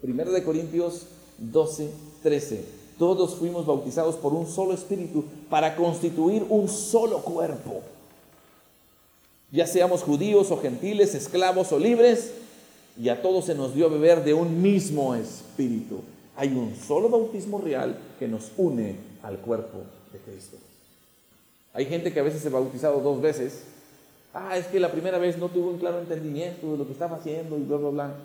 [0.03, 1.05] 1 Corintios
[1.39, 7.81] 12:13 todos fuimos bautizados por un solo espíritu para constituir un solo cuerpo.
[9.51, 12.33] Ya seamos judíos o gentiles, esclavos o libres,
[13.01, 16.01] y a todos se nos dio a beber de un mismo espíritu.
[16.35, 19.79] Hay un solo bautismo real que nos une al cuerpo
[20.11, 20.57] de Cristo.
[21.73, 23.63] Hay gente que a veces se ha bautizado dos veces.
[24.33, 27.15] Ah, es que la primera vez no tuvo un claro entendimiento de lo que estaba
[27.15, 28.15] haciendo y bla, bla, bla.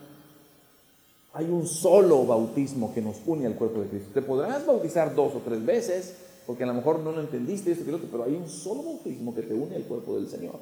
[1.35, 4.11] Hay un solo bautismo que nos une al cuerpo de Cristo.
[4.15, 6.17] Te podrás bautizar dos o tres veces,
[6.47, 9.43] porque a lo mejor no lo entendiste, esto, otro, pero hay un solo bautismo que
[9.43, 10.61] te une al cuerpo del Señor.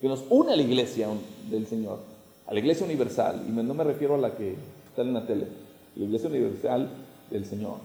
[0.00, 1.08] Que nos une a la iglesia
[1.50, 1.98] del Señor,
[2.46, 3.44] a la iglesia universal.
[3.48, 4.54] Y no me refiero a la que
[4.88, 5.48] está en la tele,
[5.96, 6.88] la iglesia universal
[7.28, 7.78] del Señor.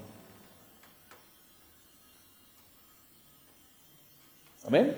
[4.67, 4.95] Amén.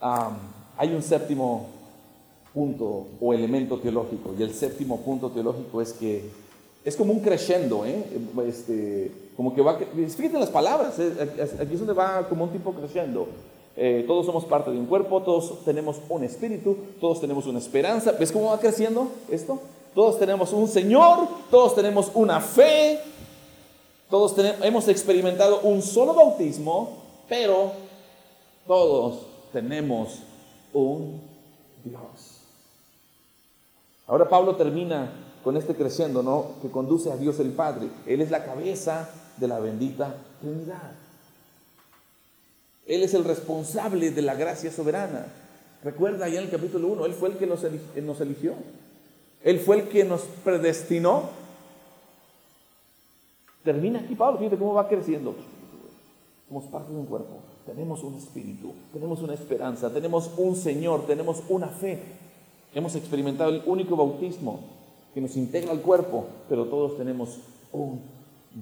[0.00, 1.73] hay un séptimo
[2.54, 4.34] punto o elemento teológico.
[4.38, 6.22] Y el séptimo punto teológico es que
[6.84, 8.04] es como un crescendo, ¿eh?
[8.46, 13.26] Este, como que va, fíjate las palabras, aquí es donde va como un tipo crescendo.
[13.76, 18.12] eh, todos somos parte de un cuerpo, todos tenemos un espíritu, todos tenemos una esperanza.
[18.12, 19.58] ¿Ves cómo va creciendo esto?
[19.94, 23.00] Todos tenemos un Señor, todos tenemos una fe,
[24.10, 26.90] todos hemos experimentado un solo bautismo,
[27.28, 27.72] pero
[28.66, 30.18] todos tenemos
[30.72, 31.20] un
[31.84, 32.33] Dios.
[34.06, 35.12] Ahora Pablo termina
[35.42, 36.52] con este creciendo, ¿no?
[36.62, 37.88] Que conduce a Dios el Padre.
[38.06, 40.92] Él es la cabeza de la bendita Trinidad.
[42.86, 45.26] Él es el responsable de la gracia soberana.
[45.82, 48.54] Recuerda ya en el capítulo 1, Él fue el que nos eligió.
[49.42, 51.30] Él fue el que nos predestinó.
[53.62, 55.34] Termina aquí Pablo, fíjate cómo va creciendo.
[56.48, 61.42] Somos parte de un cuerpo, tenemos un espíritu, tenemos una esperanza, tenemos un Señor, tenemos
[61.48, 62.02] una fe.
[62.74, 64.60] Hemos experimentado el único bautismo
[65.14, 67.38] que nos integra al cuerpo, pero todos tenemos
[67.72, 68.00] un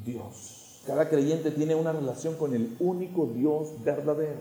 [0.04, 0.80] Dios.
[0.86, 4.40] Cada creyente tiene una relación con el único Dios verdadero.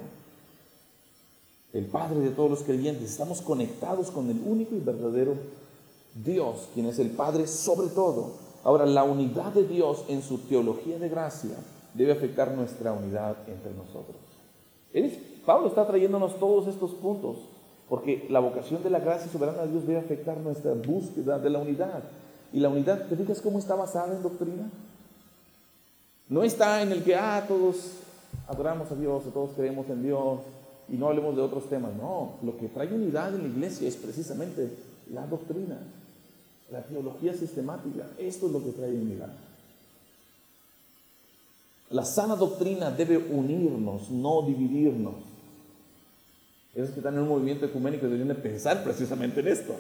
[1.72, 3.12] El Padre de todos los creyentes.
[3.12, 5.36] Estamos conectados con el único y verdadero
[6.16, 8.32] Dios, quien es el Padre sobre todo.
[8.64, 11.56] Ahora, la unidad de Dios en su teología de gracia
[11.94, 14.18] debe afectar nuestra unidad entre nosotros.
[15.46, 17.38] Pablo está trayéndonos todos estos puntos,
[17.91, 21.60] porque la vocación de la gracia soberana de Dios debe afectar nuestra búsqueda de la
[21.60, 22.01] unidad.
[22.54, 24.69] Y la unidad, ¿te fijas cómo está basada en doctrina?
[26.30, 27.95] No está en el que, ah, todos
[28.47, 30.39] adoramos a Dios, todos creemos en Dios
[30.88, 31.91] y no hablemos de otros temas.
[31.93, 34.71] No, lo que trae unidad en la iglesia es precisamente
[35.12, 35.77] la doctrina,
[36.71, 38.08] la teología sistemática.
[38.17, 39.34] Esto es lo que trae unidad.
[41.89, 45.31] La sana doctrina debe unirnos, no dividirnos.
[46.74, 49.76] Esos que están en un movimiento ecuménico deberían de pensar precisamente en esto.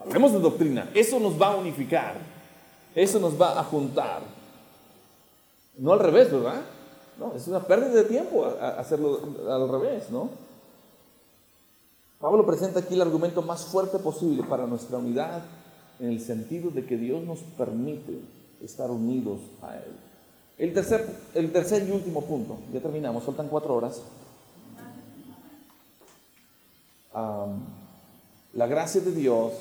[0.00, 0.90] Hablemos de doctrina.
[0.94, 2.14] Eso nos va a unificar.
[2.94, 4.22] Eso nos va a juntar.
[5.78, 6.62] No al revés, ¿verdad?
[7.18, 10.30] No, es una pérdida de tiempo hacerlo al revés, ¿no?
[12.20, 15.42] Pablo presenta aquí el argumento más fuerte posible para nuestra unidad
[16.00, 18.20] en el sentido de que Dios nos permite
[18.62, 19.92] estar unidos a Él.
[20.58, 24.02] El tercer, el tercer y último punto, ya terminamos, faltan cuatro horas.
[28.52, 29.52] La gracia de Dios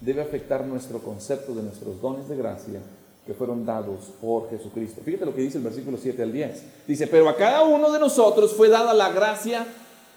[0.00, 2.80] debe afectar nuestro concepto de nuestros dones de gracia
[3.26, 5.02] que fueron dados por Jesucristo.
[5.04, 6.62] Fíjate lo que dice el versículo 7 al 10.
[6.86, 9.66] Dice, pero a cada uno de nosotros fue dada la gracia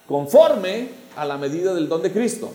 [0.08, 2.50] conforme a la medida del don de Cristo.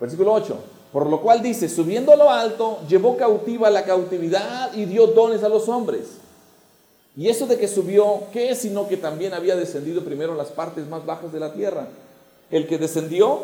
[0.00, 0.58] Versículo 8.
[0.92, 5.42] Por lo cual dice, subiendo a lo alto, llevó cautiva la cautividad y dio dones
[5.42, 6.18] a los hombres.
[7.16, 10.48] Y eso de que subió, ¿qué es sino que también había descendido primero a las
[10.48, 11.88] partes más bajas de la tierra?
[12.50, 13.40] El que descendió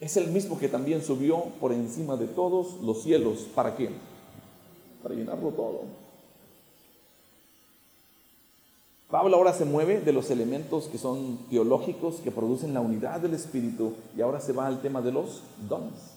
[0.00, 3.46] es el mismo que también subió por encima de todos los cielos.
[3.54, 3.90] ¿Para qué?
[5.02, 5.80] Para llenarlo todo.
[9.10, 13.34] Pablo ahora se mueve de los elementos que son teológicos, que producen la unidad del
[13.34, 16.14] Espíritu, y ahora se va al tema de los dones.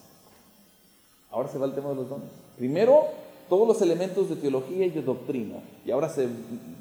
[1.32, 2.30] Ahora se va al tema de los dones.
[2.56, 3.06] Primero,
[3.50, 6.28] todos los elementos de teología y de doctrina, y ahora se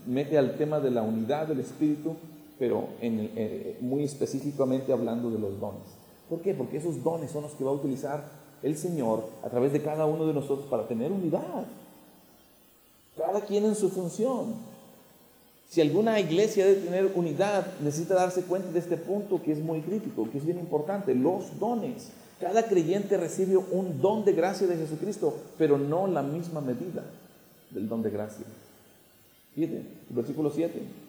[0.07, 2.15] mete al tema de la unidad del Espíritu,
[2.63, 5.83] pero eh, muy específicamente hablando de los dones.
[6.31, 6.55] ¿Por qué?
[6.55, 8.23] Porque esos dones son los que va a utilizar
[8.63, 11.67] el Señor a través de cada uno de nosotros para tener unidad.
[13.17, 14.55] Cada quien en su función.
[15.69, 19.81] Si alguna iglesia debe tener unidad, necesita darse cuenta de este punto que es muy
[19.81, 22.11] crítico, que es bien importante, los dones.
[22.39, 27.03] Cada creyente recibe un don de gracia de Jesucristo, pero no la misma medida
[27.73, 28.47] del don de gracia.
[29.53, 31.02] Fíjate, versículo 7.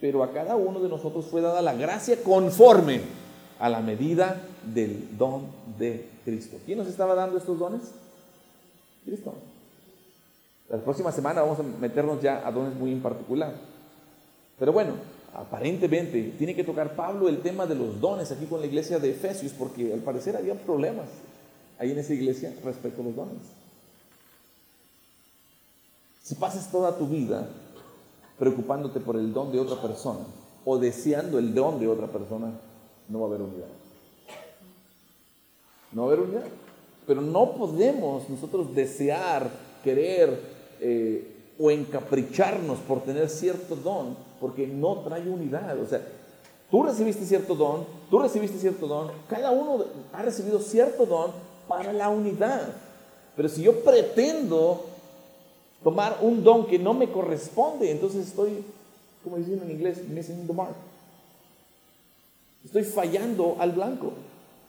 [0.00, 3.00] Pero a cada uno de nosotros fue dada la gracia conforme
[3.58, 5.46] a la medida del don
[5.78, 6.56] de Cristo.
[6.64, 7.82] ¿Quién nos estaba dando estos dones?
[9.04, 9.34] Cristo.
[10.70, 13.52] La próxima semana vamos a meternos ya a dones muy en particular.
[14.58, 14.92] Pero bueno,
[15.34, 19.10] aparentemente tiene que tocar Pablo el tema de los dones aquí con la iglesia de
[19.10, 21.06] Efesios, porque al parecer había problemas
[21.78, 23.42] ahí en esa iglesia respecto a los dones.
[26.22, 27.48] Si pasas toda tu vida
[28.40, 30.20] preocupándote por el don de otra persona
[30.64, 32.52] o deseando el don de otra persona,
[33.08, 33.68] no va a haber unidad.
[35.92, 36.44] No va a haber unidad.
[37.06, 39.50] Pero no podemos nosotros desear,
[39.84, 40.40] querer
[40.80, 45.78] eh, o encapricharnos por tener cierto don, porque no trae unidad.
[45.78, 46.00] O sea,
[46.70, 49.84] tú recibiste cierto don, tú recibiste cierto don, cada uno
[50.14, 51.32] ha recibido cierto don
[51.68, 52.68] para la unidad.
[53.36, 54.86] Pero si yo pretendo
[55.82, 58.64] tomar un don que no me corresponde, entonces estoy,
[59.24, 60.74] como dicen en inglés, missing the mark.
[62.64, 64.12] Estoy fallando al blanco.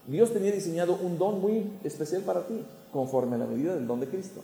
[0.08, 4.00] Dios tenía diseñado un don muy especial para ti, conforme a la medida del don
[4.00, 4.42] de Cristo.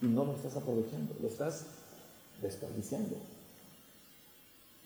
[0.00, 1.64] Y no lo estás aprovechando, lo estás
[2.40, 3.16] desperdiciando.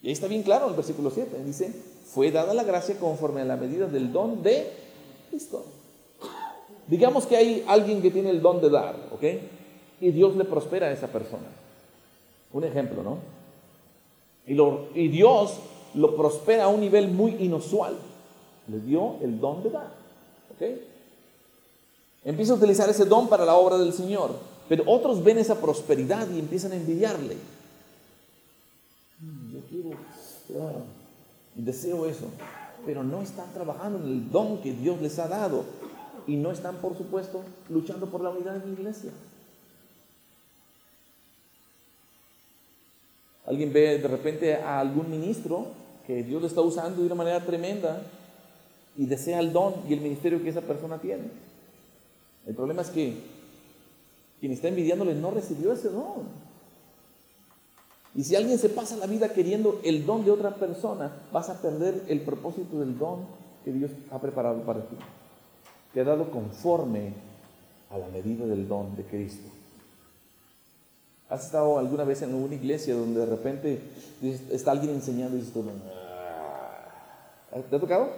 [0.01, 1.43] Y ahí está bien claro el versículo 7.
[1.43, 1.71] Dice,
[2.07, 4.71] fue dada la gracia conforme a la medida del don de
[5.29, 5.65] Cristo.
[6.87, 9.23] Digamos que hay alguien que tiene el don de dar, ¿ok?
[10.03, 11.47] Y Dios le prospera a esa persona.
[12.51, 13.19] Un ejemplo, ¿no?
[14.45, 15.53] Y, Dios
[15.93, 17.95] lo prospera a un nivel muy inusual.
[18.67, 19.87] Le dio el don de dar,
[20.53, 20.77] ¿ok?
[22.25, 24.31] Empieza a utilizar ese don para la obra del Señor.
[24.67, 27.37] Pero otros ven esa prosperidad y empiezan a envidiarle.
[29.21, 29.97] Mm, yo quiero,
[30.59, 30.81] ah,
[31.55, 32.25] deseo eso.
[32.85, 35.63] Pero no están trabajando en el don que Dios les ha dado.
[36.27, 39.11] Y no están, por supuesto, luchando por la unidad de la iglesia.
[43.45, 45.67] Alguien ve de repente a algún ministro
[46.07, 48.01] que Dios le está usando de una manera tremenda
[48.97, 51.23] y desea el don y el ministerio que esa persona tiene.
[52.45, 53.17] El problema es que
[54.39, 56.43] quien está envidiándole no recibió ese don.
[58.15, 61.61] Y si alguien se pasa la vida queriendo el don de otra persona, vas a
[61.61, 63.25] perder el propósito del don
[63.65, 64.95] que Dios ha preparado para ti.
[65.93, 67.13] Te ha dado conforme
[67.89, 69.49] a la medida del don de Cristo.
[71.33, 73.81] ¿Has estado alguna vez en una iglesia donde de repente
[74.51, 77.57] está alguien enseñando y dices tú, ah"?
[77.67, 78.11] ¿te ha tocado?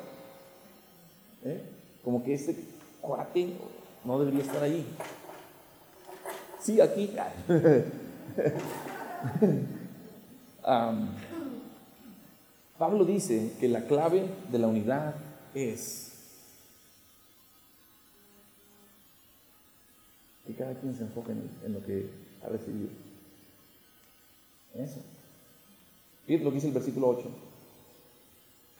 [1.46, 1.62] ¿Eh?
[2.04, 2.58] Como que ese
[3.00, 3.54] cuate
[4.04, 4.86] no debería estar ahí.
[6.60, 7.16] Sí, aquí.
[12.78, 15.16] Pablo dice que la clave de la unidad
[15.54, 16.12] es
[20.46, 22.10] que cada quien se enfoque en, lo que
[22.44, 23.05] ha recibido.
[24.78, 25.00] Eso.
[26.26, 27.30] Fíjate lo que dice el versículo 8.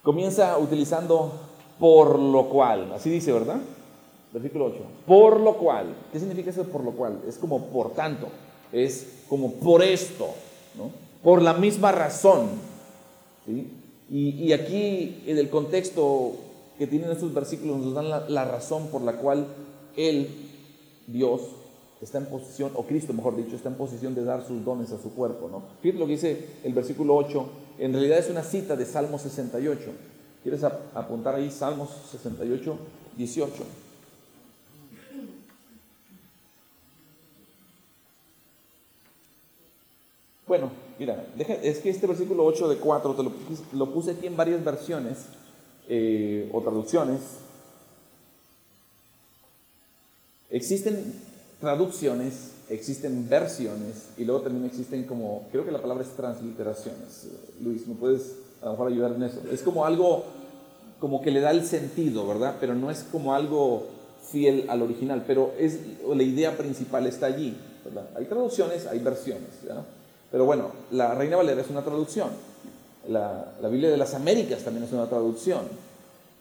[0.02, 1.32] Comienza utilizando
[1.78, 3.60] por lo cual, así dice, ¿verdad?
[4.32, 4.78] Versículo 8.
[5.06, 5.94] Por lo cual.
[6.12, 7.20] ¿Qué significa eso por lo cual?
[7.26, 8.28] Es como por tanto.
[8.72, 10.28] Es como por esto.
[10.76, 10.90] ¿no?
[11.22, 12.48] Por la misma razón.
[13.46, 13.72] ¿sí?
[14.10, 16.32] Y, aquí en el contexto
[16.78, 19.46] que tienen estos versículos nos dan la, la razón por la cual
[19.96, 20.28] Él,
[21.06, 21.40] Dios,
[22.06, 24.98] está en posición, o Cristo mejor dicho, está en posición de dar sus dones a
[25.02, 25.48] su cuerpo.
[25.50, 25.64] ¿no?
[25.82, 27.46] Fíjate lo que dice el versículo 8,
[27.80, 29.90] en realidad es una cita de Salmo 68.
[30.44, 32.78] ¿Quieres apuntar ahí Salmos 68,
[33.16, 33.54] 18?
[40.46, 41.26] Bueno, mira,
[41.60, 45.26] es que este versículo 8 de 4 te lo, puse aquí en varias versiones
[45.88, 47.18] eh, o traducciones.
[50.50, 51.25] Existen
[51.60, 57.28] traducciones, existen versiones y luego también existen como, creo que la palabra es transliteraciones.
[57.60, 59.40] Luis, ¿me puedes a lo mejor ayudar en eso?
[59.50, 60.24] Es como algo,
[60.98, 62.56] como que le da el sentido, ¿verdad?
[62.60, 63.86] Pero no es como algo
[64.30, 68.08] fiel al original, pero es, la idea principal está allí, ¿verdad?
[68.16, 69.84] Hay traducciones, hay versiones, ¿verdad?
[70.30, 72.28] Pero bueno, la Reina Valera es una traducción.
[73.08, 75.62] La, Biblia de las Américas también es una traducción.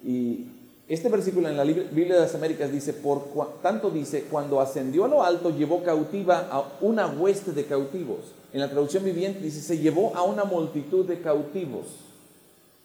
[0.03, 0.47] Y
[0.87, 3.23] este versículo en la Biblia de las Américas dice, por
[3.61, 8.19] tanto dice, cuando ascendió a lo alto llevó cautiva a una hueste de cautivos.
[8.53, 11.87] En la traducción viviente dice, se llevó a una multitud de cautivos.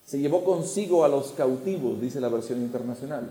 [0.07, 3.31] Se llevó consigo a los cautivos, dice la versión internacional.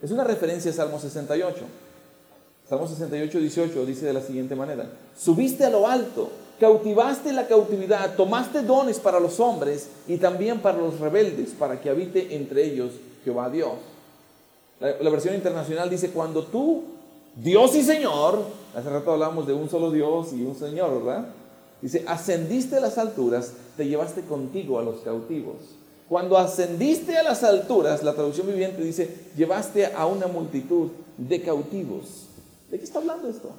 [0.00, 1.64] Es una referencia a Salmo 68.
[2.68, 8.16] Salmo 68, 18 dice de la siguiente manera, subiste a lo alto cautivaste la cautividad,
[8.16, 12.92] tomaste dones para los hombres y también para los rebeldes, para que habite entre ellos
[13.24, 13.74] Jehová Dios.
[14.80, 16.84] La, versión internacional dice, cuando tú,
[17.34, 18.42] Dios y Señor,
[18.74, 21.28] hace rato hablamos de un solo Dios y un Señor, ¿verdad?
[21.80, 25.56] Dice, ascendiste a las alturas, te llevaste contigo a los cautivos.
[26.08, 32.26] Cuando ascendiste a las alturas, la traducción viviente dice, llevaste a una multitud de cautivos.
[32.70, 33.50] ¿De qué está hablando esto?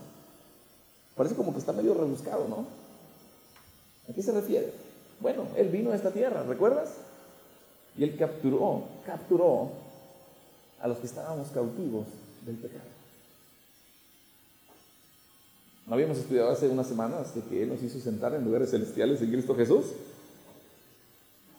[1.15, 2.67] Parece como que está medio rebuscado, ¿no?
[4.09, 4.71] ¿A qué se refiere?
[5.19, 6.89] Bueno, Él vino a esta tierra, ¿recuerdas?
[7.97, 9.71] Y Él capturó, capturó
[10.81, 12.05] a los que estábamos cautivos
[12.45, 12.97] del pecado.
[15.87, 19.21] ¿No habíamos estudiado hace unas semanas de que Él nos hizo sentar en lugares celestiales
[19.21, 19.85] en Cristo Jesús?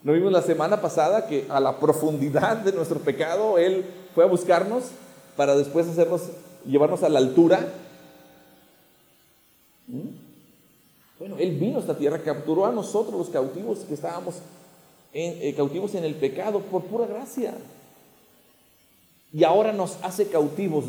[0.03, 4.29] ¿No vimos la semana pasada que a la profundidad de nuestro pecado Él fue a
[4.29, 4.85] buscarnos
[5.37, 6.29] para después hacernos,
[6.67, 7.73] llevarnos a la altura?
[9.87, 10.09] ¿Mm?
[11.19, 14.37] Bueno, Él vino a esta tierra, capturó a nosotros los cautivos que estábamos
[15.15, 17.55] eh, cautivos en el pecado por pura gracia.
[19.33, 20.85] Y ahora nos hace cautivos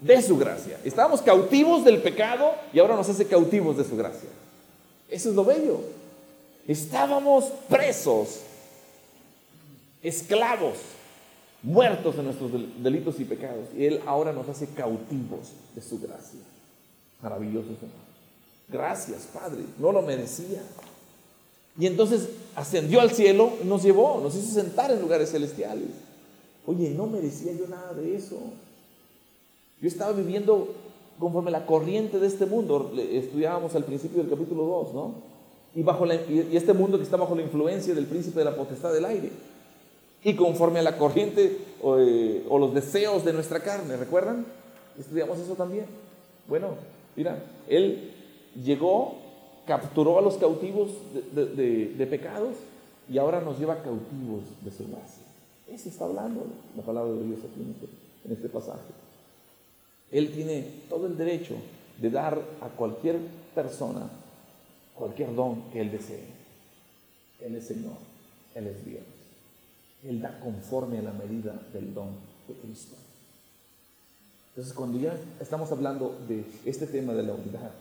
[0.00, 0.78] de su gracia.
[0.84, 4.28] Estábamos cautivos del pecado y ahora nos hace cautivos de su gracia.
[5.08, 5.80] Eso es lo bello.
[6.66, 8.40] Estábamos presos,
[10.02, 10.78] esclavos,
[11.62, 12.50] muertos en nuestros
[12.82, 13.68] delitos y pecados.
[13.76, 16.40] Y Él ahora nos hace cautivos de su gracia.
[17.22, 18.04] Maravilloso Señor.
[18.68, 20.62] Gracias, Padre, no lo merecía.
[21.78, 25.88] Y entonces ascendió al cielo y nos llevó, nos hizo sentar en lugares celestiales.
[26.66, 28.36] Oye, no merecía yo nada de eso.
[29.80, 30.68] Yo estaba viviendo
[31.18, 32.92] conforme la corriente de este mundo.
[32.96, 35.14] Estudiábamos al principio del capítulo 2, ¿no?
[35.74, 38.92] Y, bajo y este mundo que está bajo la influencia del príncipe de la potestad
[38.92, 39.30] del aire.
[40.22, 44.46] Y conforme a la corriente o, eh, los deseos de nuestra carne, ¿recuerdan?
[44.98, 45.86] Estudiamos eso también.
[46.48, 46.68] Bueno,
[47.16, 48.12] mira, él
[48.62, 49.16] llegó,
[49.66, 50.90] capturó a los cautivos
[51.34, 52.54] de, pecados
[53.10, 55.23] y ahora nos lleva cautivos de su gracia.
[55.68, 56.46] Eso está hablando
[56.76, 57.86] la palabra de Dios aquí en este,
[58.24, 58.92] en este pasaje.
[60.10, 61.54] Él tiene todo el derecho
[62.00, 63.18] de dar a cualquier
[63.54, 64.08] persona
[64.94, 66.24] cualquier don que Él desee.
[67.40, 67.96] Él es Señor,
[68.54, 69.02] Él es Dios.
[70.04, 72.08] Él da conforme a la medida del don
[72.48, 72.94] de Cristo.
[74.50, 77.72] Entonces, cuando ya estamos hablando de este tema de la unidad,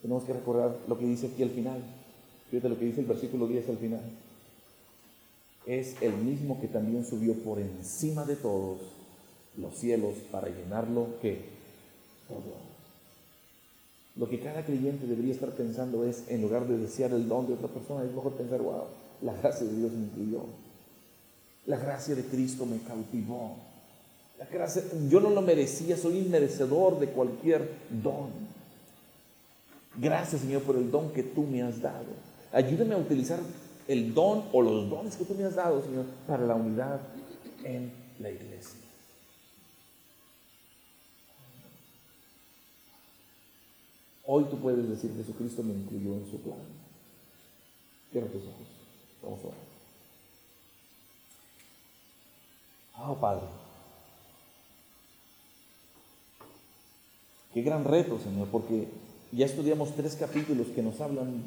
[0.00, 1.82] tenemos que recordar lo que dice aquí al final.
[2.50, 4.00] Fíjate lo que dice el versículo 10 al final.
[5.66, 8.78] Es el mismo que también subió por encima de todos
[9.56, 11.40] los cielos para llenarlo que
[12.28, 12.66] todo.
[14.16, 17.54] Lo que cada creyente debería estar pensando es, en lugar de desear el don de
[17.54, 18.84] otra persona, es mejor pensar, wow,
[19.22, 20.44] la gracia de Dios me incluyó.
[21.66, 23.56] La gracia de Cristo me cautivó.
[24.38, 27.68] La gracia, yo no lo merecía, soy inmerecedor de cualquier
[28.02, 28.30] don.
[29.98, 32.06] Gracias, Señor, por el don que tú me has dado.
[32.52, 33.40] Ayúdame a utilizar
[33.88, 37.00] el don o los dones que tú me has dado, Señor, para la unidad
[37.62, 38.80] en la iglesia.
[44.24, 46.58] Hoy tú puedes decir, Jesucristo me incluyó en su plan.
[48.10, 48.66] Cierra tus ojos.
[49.22, 49.60] Vamos a orar.
[52.94, 53.46] Ah, Padre.
[57.54, 58.88] Qué gran reto, Señor, porque
[59.30, 61.44] ya estudiamos tres capítulos que nos hablan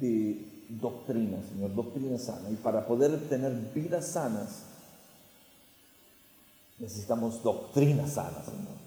[0.00, 2.50] de doctrina, Señor, doctrina sana.
[2.50, 4.62] Y para poder tener vidas sanas,
[6.78, 8.82] necesitamos doctrina sana, Señor.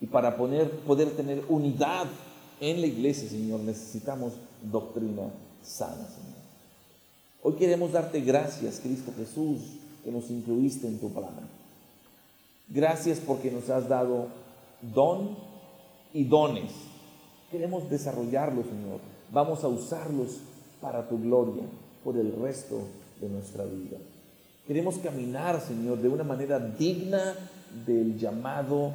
[0.00, 2.06] Y para poder, poder tener unidad
[2.60, 4.32] en la iglesia, Señor, necesitamos
[4.62, 5.30] doctrina
[5.62, 6.40] sana, Señor.
[7.42, 9.60] Hoy queremos darte gracias, Cristo Jesús,
[10.04, 11.48] que nos incluiste en tu plan.
[12.68, 14.28] Gracias porque nos has dado
[14.94, 15.36] don
[16.12, 16.70] y dones.
[17.50, 19.00] Queremos desarrollarlos, Señor.
[19.32, 20.40] Vamos a usarlos
[20.80, 21.62] para tu gloria
[22.04, 22.80] por el resto
[23.20, 23.98] de nuestra vida.
[24.66, 27.34] Queremos caminar, Señor, de una manera digna
[27.86, 28.92] del llamado,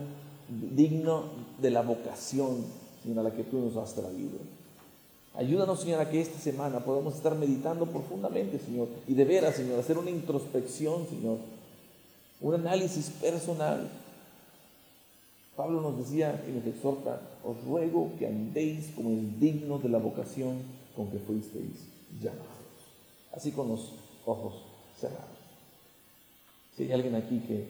[0.49, 1.23] digno
[1.61, 2.65] de la vocación
[3.05, 4.39] Señor, a la que tú nos has traído.
[5.35, 9.79] Ayúdanos, Señor, a que esta semana podamos estar meditando profundamente, Señor, y de veras, Señor,
[9.79, 11.37] hacer una introspección, Señor,
[12.41, 13.87] un análisis personal.
[15.55, 19.99] Pablo nos decía y nos exhorta, os ruego que andéis como es digno de la
[19.99, 20.55] vocación
[20.95, 21.87] con que fuisteis
[22.21, 22.45] llamados.
[23.33, 23.93] Así con los
[24.25, 24.53] ojos
[24.99, 25.37] cerrados.
[26.75, 27.67] Si hay alguien aquí que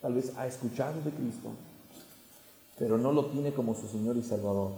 [0.00, 1.50] tal vez ha escuchado de Cristo,
[2.78, 4.72] pero no lo tiene como su Señor y Salvador,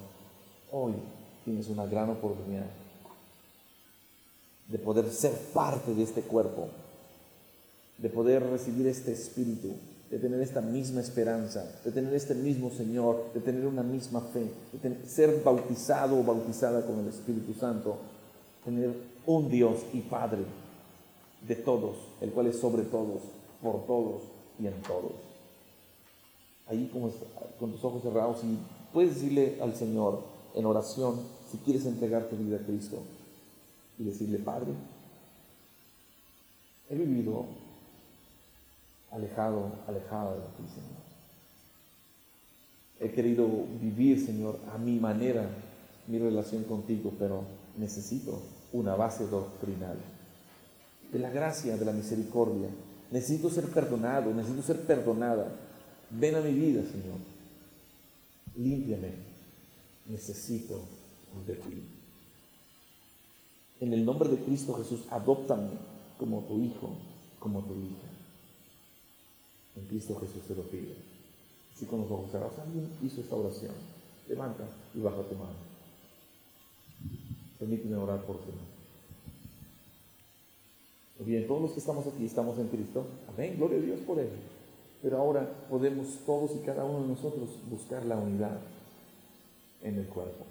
[0.73, 0.95] hoy
[1.45, 2.67] tienes una gran oportunidad
[4.69, 6.69] de poder ser parte de este cuerpo,
[7.99, 9.75] de poder recibir este espíritu,
[10.11, 14.51] de tener esta misma esperanza, de tener este mismo Señor, de tener una misma fe,
[14.73, 17.97] de ser bautizado o bautizada con el Espíritu Santo,
[18.65, 18.93] tener
[19.25, 20.41] un Dios y Padre
[21.47, 23.23] de todos, el cual es sobre todos,
[23.63, 24.23] por todos
[24.59, 25.13] y en todos.
[26.67, 27.11] Ahí como
[27.59, 28.59] con tus ojos cerrados y
[28.93, 30.23] puedes decirle al Señor
[30.55, 32.99] en oración si quieres entregar tu vida a Cristo
[33.97, 34.73] y decirle, Padre,
[36.89, 37.47] he vivido
[39.11, 41.01] alejado, alejado de ti, Señor.
[43.01, 43.49] He querido
[43.81, 45.49] vivir, Señor, a mi manera
[46.07, 47.45] mi relación contigo, pero
[47.77, 48.43] necesito
[48.73, 49.97] una base doctrinal
[51.13, 52.69] de la gracia, de la misericordia.
[53.11, 55.51] Necesito ser perdonado, necesito ser perdonada
[56.11, 57.19] Ven a mi vida, Señor.
[58.57, 59.13] Límpiame.
[60.07, 60.81] Necesito
[61.47, 61.85] de ti.
[63.81, 65.71] En el nombre de Cristo Jesús, adóptame
[66.19, 66.97] como tu hijo,
[67.39, 68.10] como tu hija.
[69.77, 70.93] En Cristo Jesús te lo pido.
[71.75, 72.59] Así con los ojos cerrados.
[72.59, 73.73] Alguien hizo esta oración.
[74.29, 74.65] Levanta
[74.95, 75.71] y baja tu mano.
[77.59, 78.51] Permíteme orar por ti.
[81.21, 83.07] Bien, todos los que estamos aquí estamos en Cristo.
[83.29, 83.55] Amén.
[83.57, 84.31] Gloria a Dios por él.
[85.03, 88.59] Pero ahora podemos todos y cada uno de nosotros buscar la unidad
[89.83, 90.45] en el cuerpo.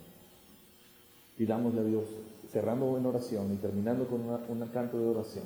[1.37, 2.05] Pidámosle a Dios,
[2.51, 5.45] cerrando en oración y terminando con un canto de oración,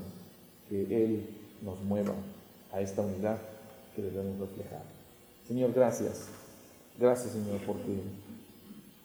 [0.70, 1.28] que Él
[1.62, 2.16] nos mueva
[2.72, 3.38] a esta unidad
[3.96, 4.84] que debemos reflejar.
[5.48, 6.28] Señor, gracias.
[7.00, 8.02] Gracias, Señor, porque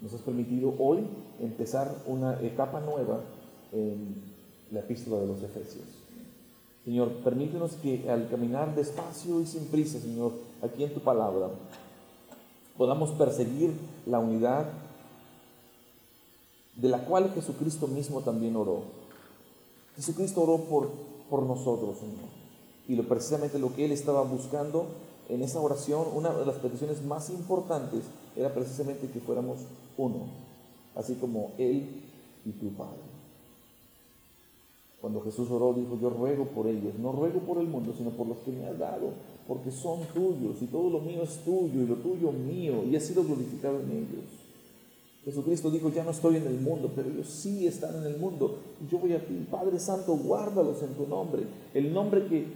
[0.01, 1.07] nos has permitido hoy
[1.41, 3.21] empezar una etapa nueva
[3.73, 4.23] en
[4.71, 5.87] la epístola de los Efesios.
[6.85, 10.33] Señor, permítenos que al caminar despacio y sin prisa, Señor,
[10.63, 11.51] aquí en tu palabra,
[12.77, 13.73] podamos perseguir
[14.07, 14.67] la unidad
[16.77, 18.83] de la cual Jesucristo mismo también oró.
[19.97, 20.91] Jesucristo oró por,
[21.29, 22.38] por nosotros, Señor.
[22.89, 24.87] Y lo, precisamente lo que Él estaba buscando
[25.29, 28.01] en esa oración, una de las peticiones más importantes
[28.35, 29.59] era precisamente que fuéramos
[29.97, 30.27] uno,
[30.97, 31.87] así como Él
[32.47, 33.09] y tu Padre.
[35.01, 38.27] Cuando Jesús oró, dijo, yo ruego por ellos, no ruego por el mundo, sino por
[38.27, 39.11] los que me has dado,
[39.47, 43.01] porque son tuyos y todo lo mío es tuyo y lo tuyo mío, y ha
[43.01, 44.25] sido glorificado en ellos.
[45.25, 48.59] Jesucristo dijo, ya no estoy en el mundo, pero ellos sí están en el mundo.
[48.91, 51.43] Yo voy a ti, Padre Santo, guárdalos en tu nombre,
[51.75, 52.47] el nombre que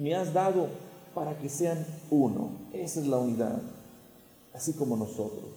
[0.00, 0.68] me has dado
[1.14, 2.52] para que sean uno.
[2.72, 3.60] Esa es la unidad,
[4.54, 5.50] así como nosotros.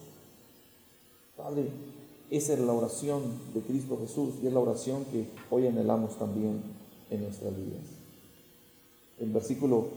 [1.37, 1.69] Padre,
[2.29, 3.21] esa es la oración
[3.53, 6.61] de Cristo Jesús y es la oración que hoy anhelamos también
[7.09, 7.85] en nuestras vidas.
[9.17, 9.87] El versículo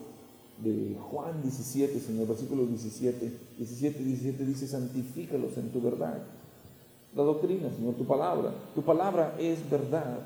[0.62, 6.22] de Juan 17, Señor, versículo 17, 17 17 dice, santifícalos en tu verdad.
[7.16, 8.52] La doctrina, Señor, tu palabra.
[8.76, 10.20] Tu palabra es verdad.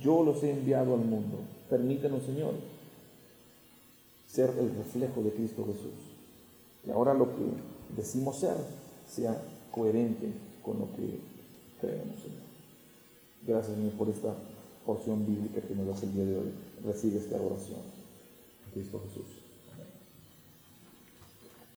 [0.00, 1.38] Yo los he enviado al mundo.
[1.68, 2.54] Permítenos, Señor,
[4.26, 6.12] ser el reflejo de Cristo Jesús.
[6.86, 7.42] Y ahora lo que
[7.96, 8.56] decimos ser
[9.08, 9.40] sea
[9.70, 10.28] coherente
[10.62, 11.20] con lo que
[11.80, 12.42] creemos, Señor.
[13.46, 14.34] Gracias, Señor, por esta
[14.86, 16.52] porción bíblica que nos das el día de hoy.
[16.84, 17.80] Recibe esta oración.
[18.72, 19.41] Cristo Jesús.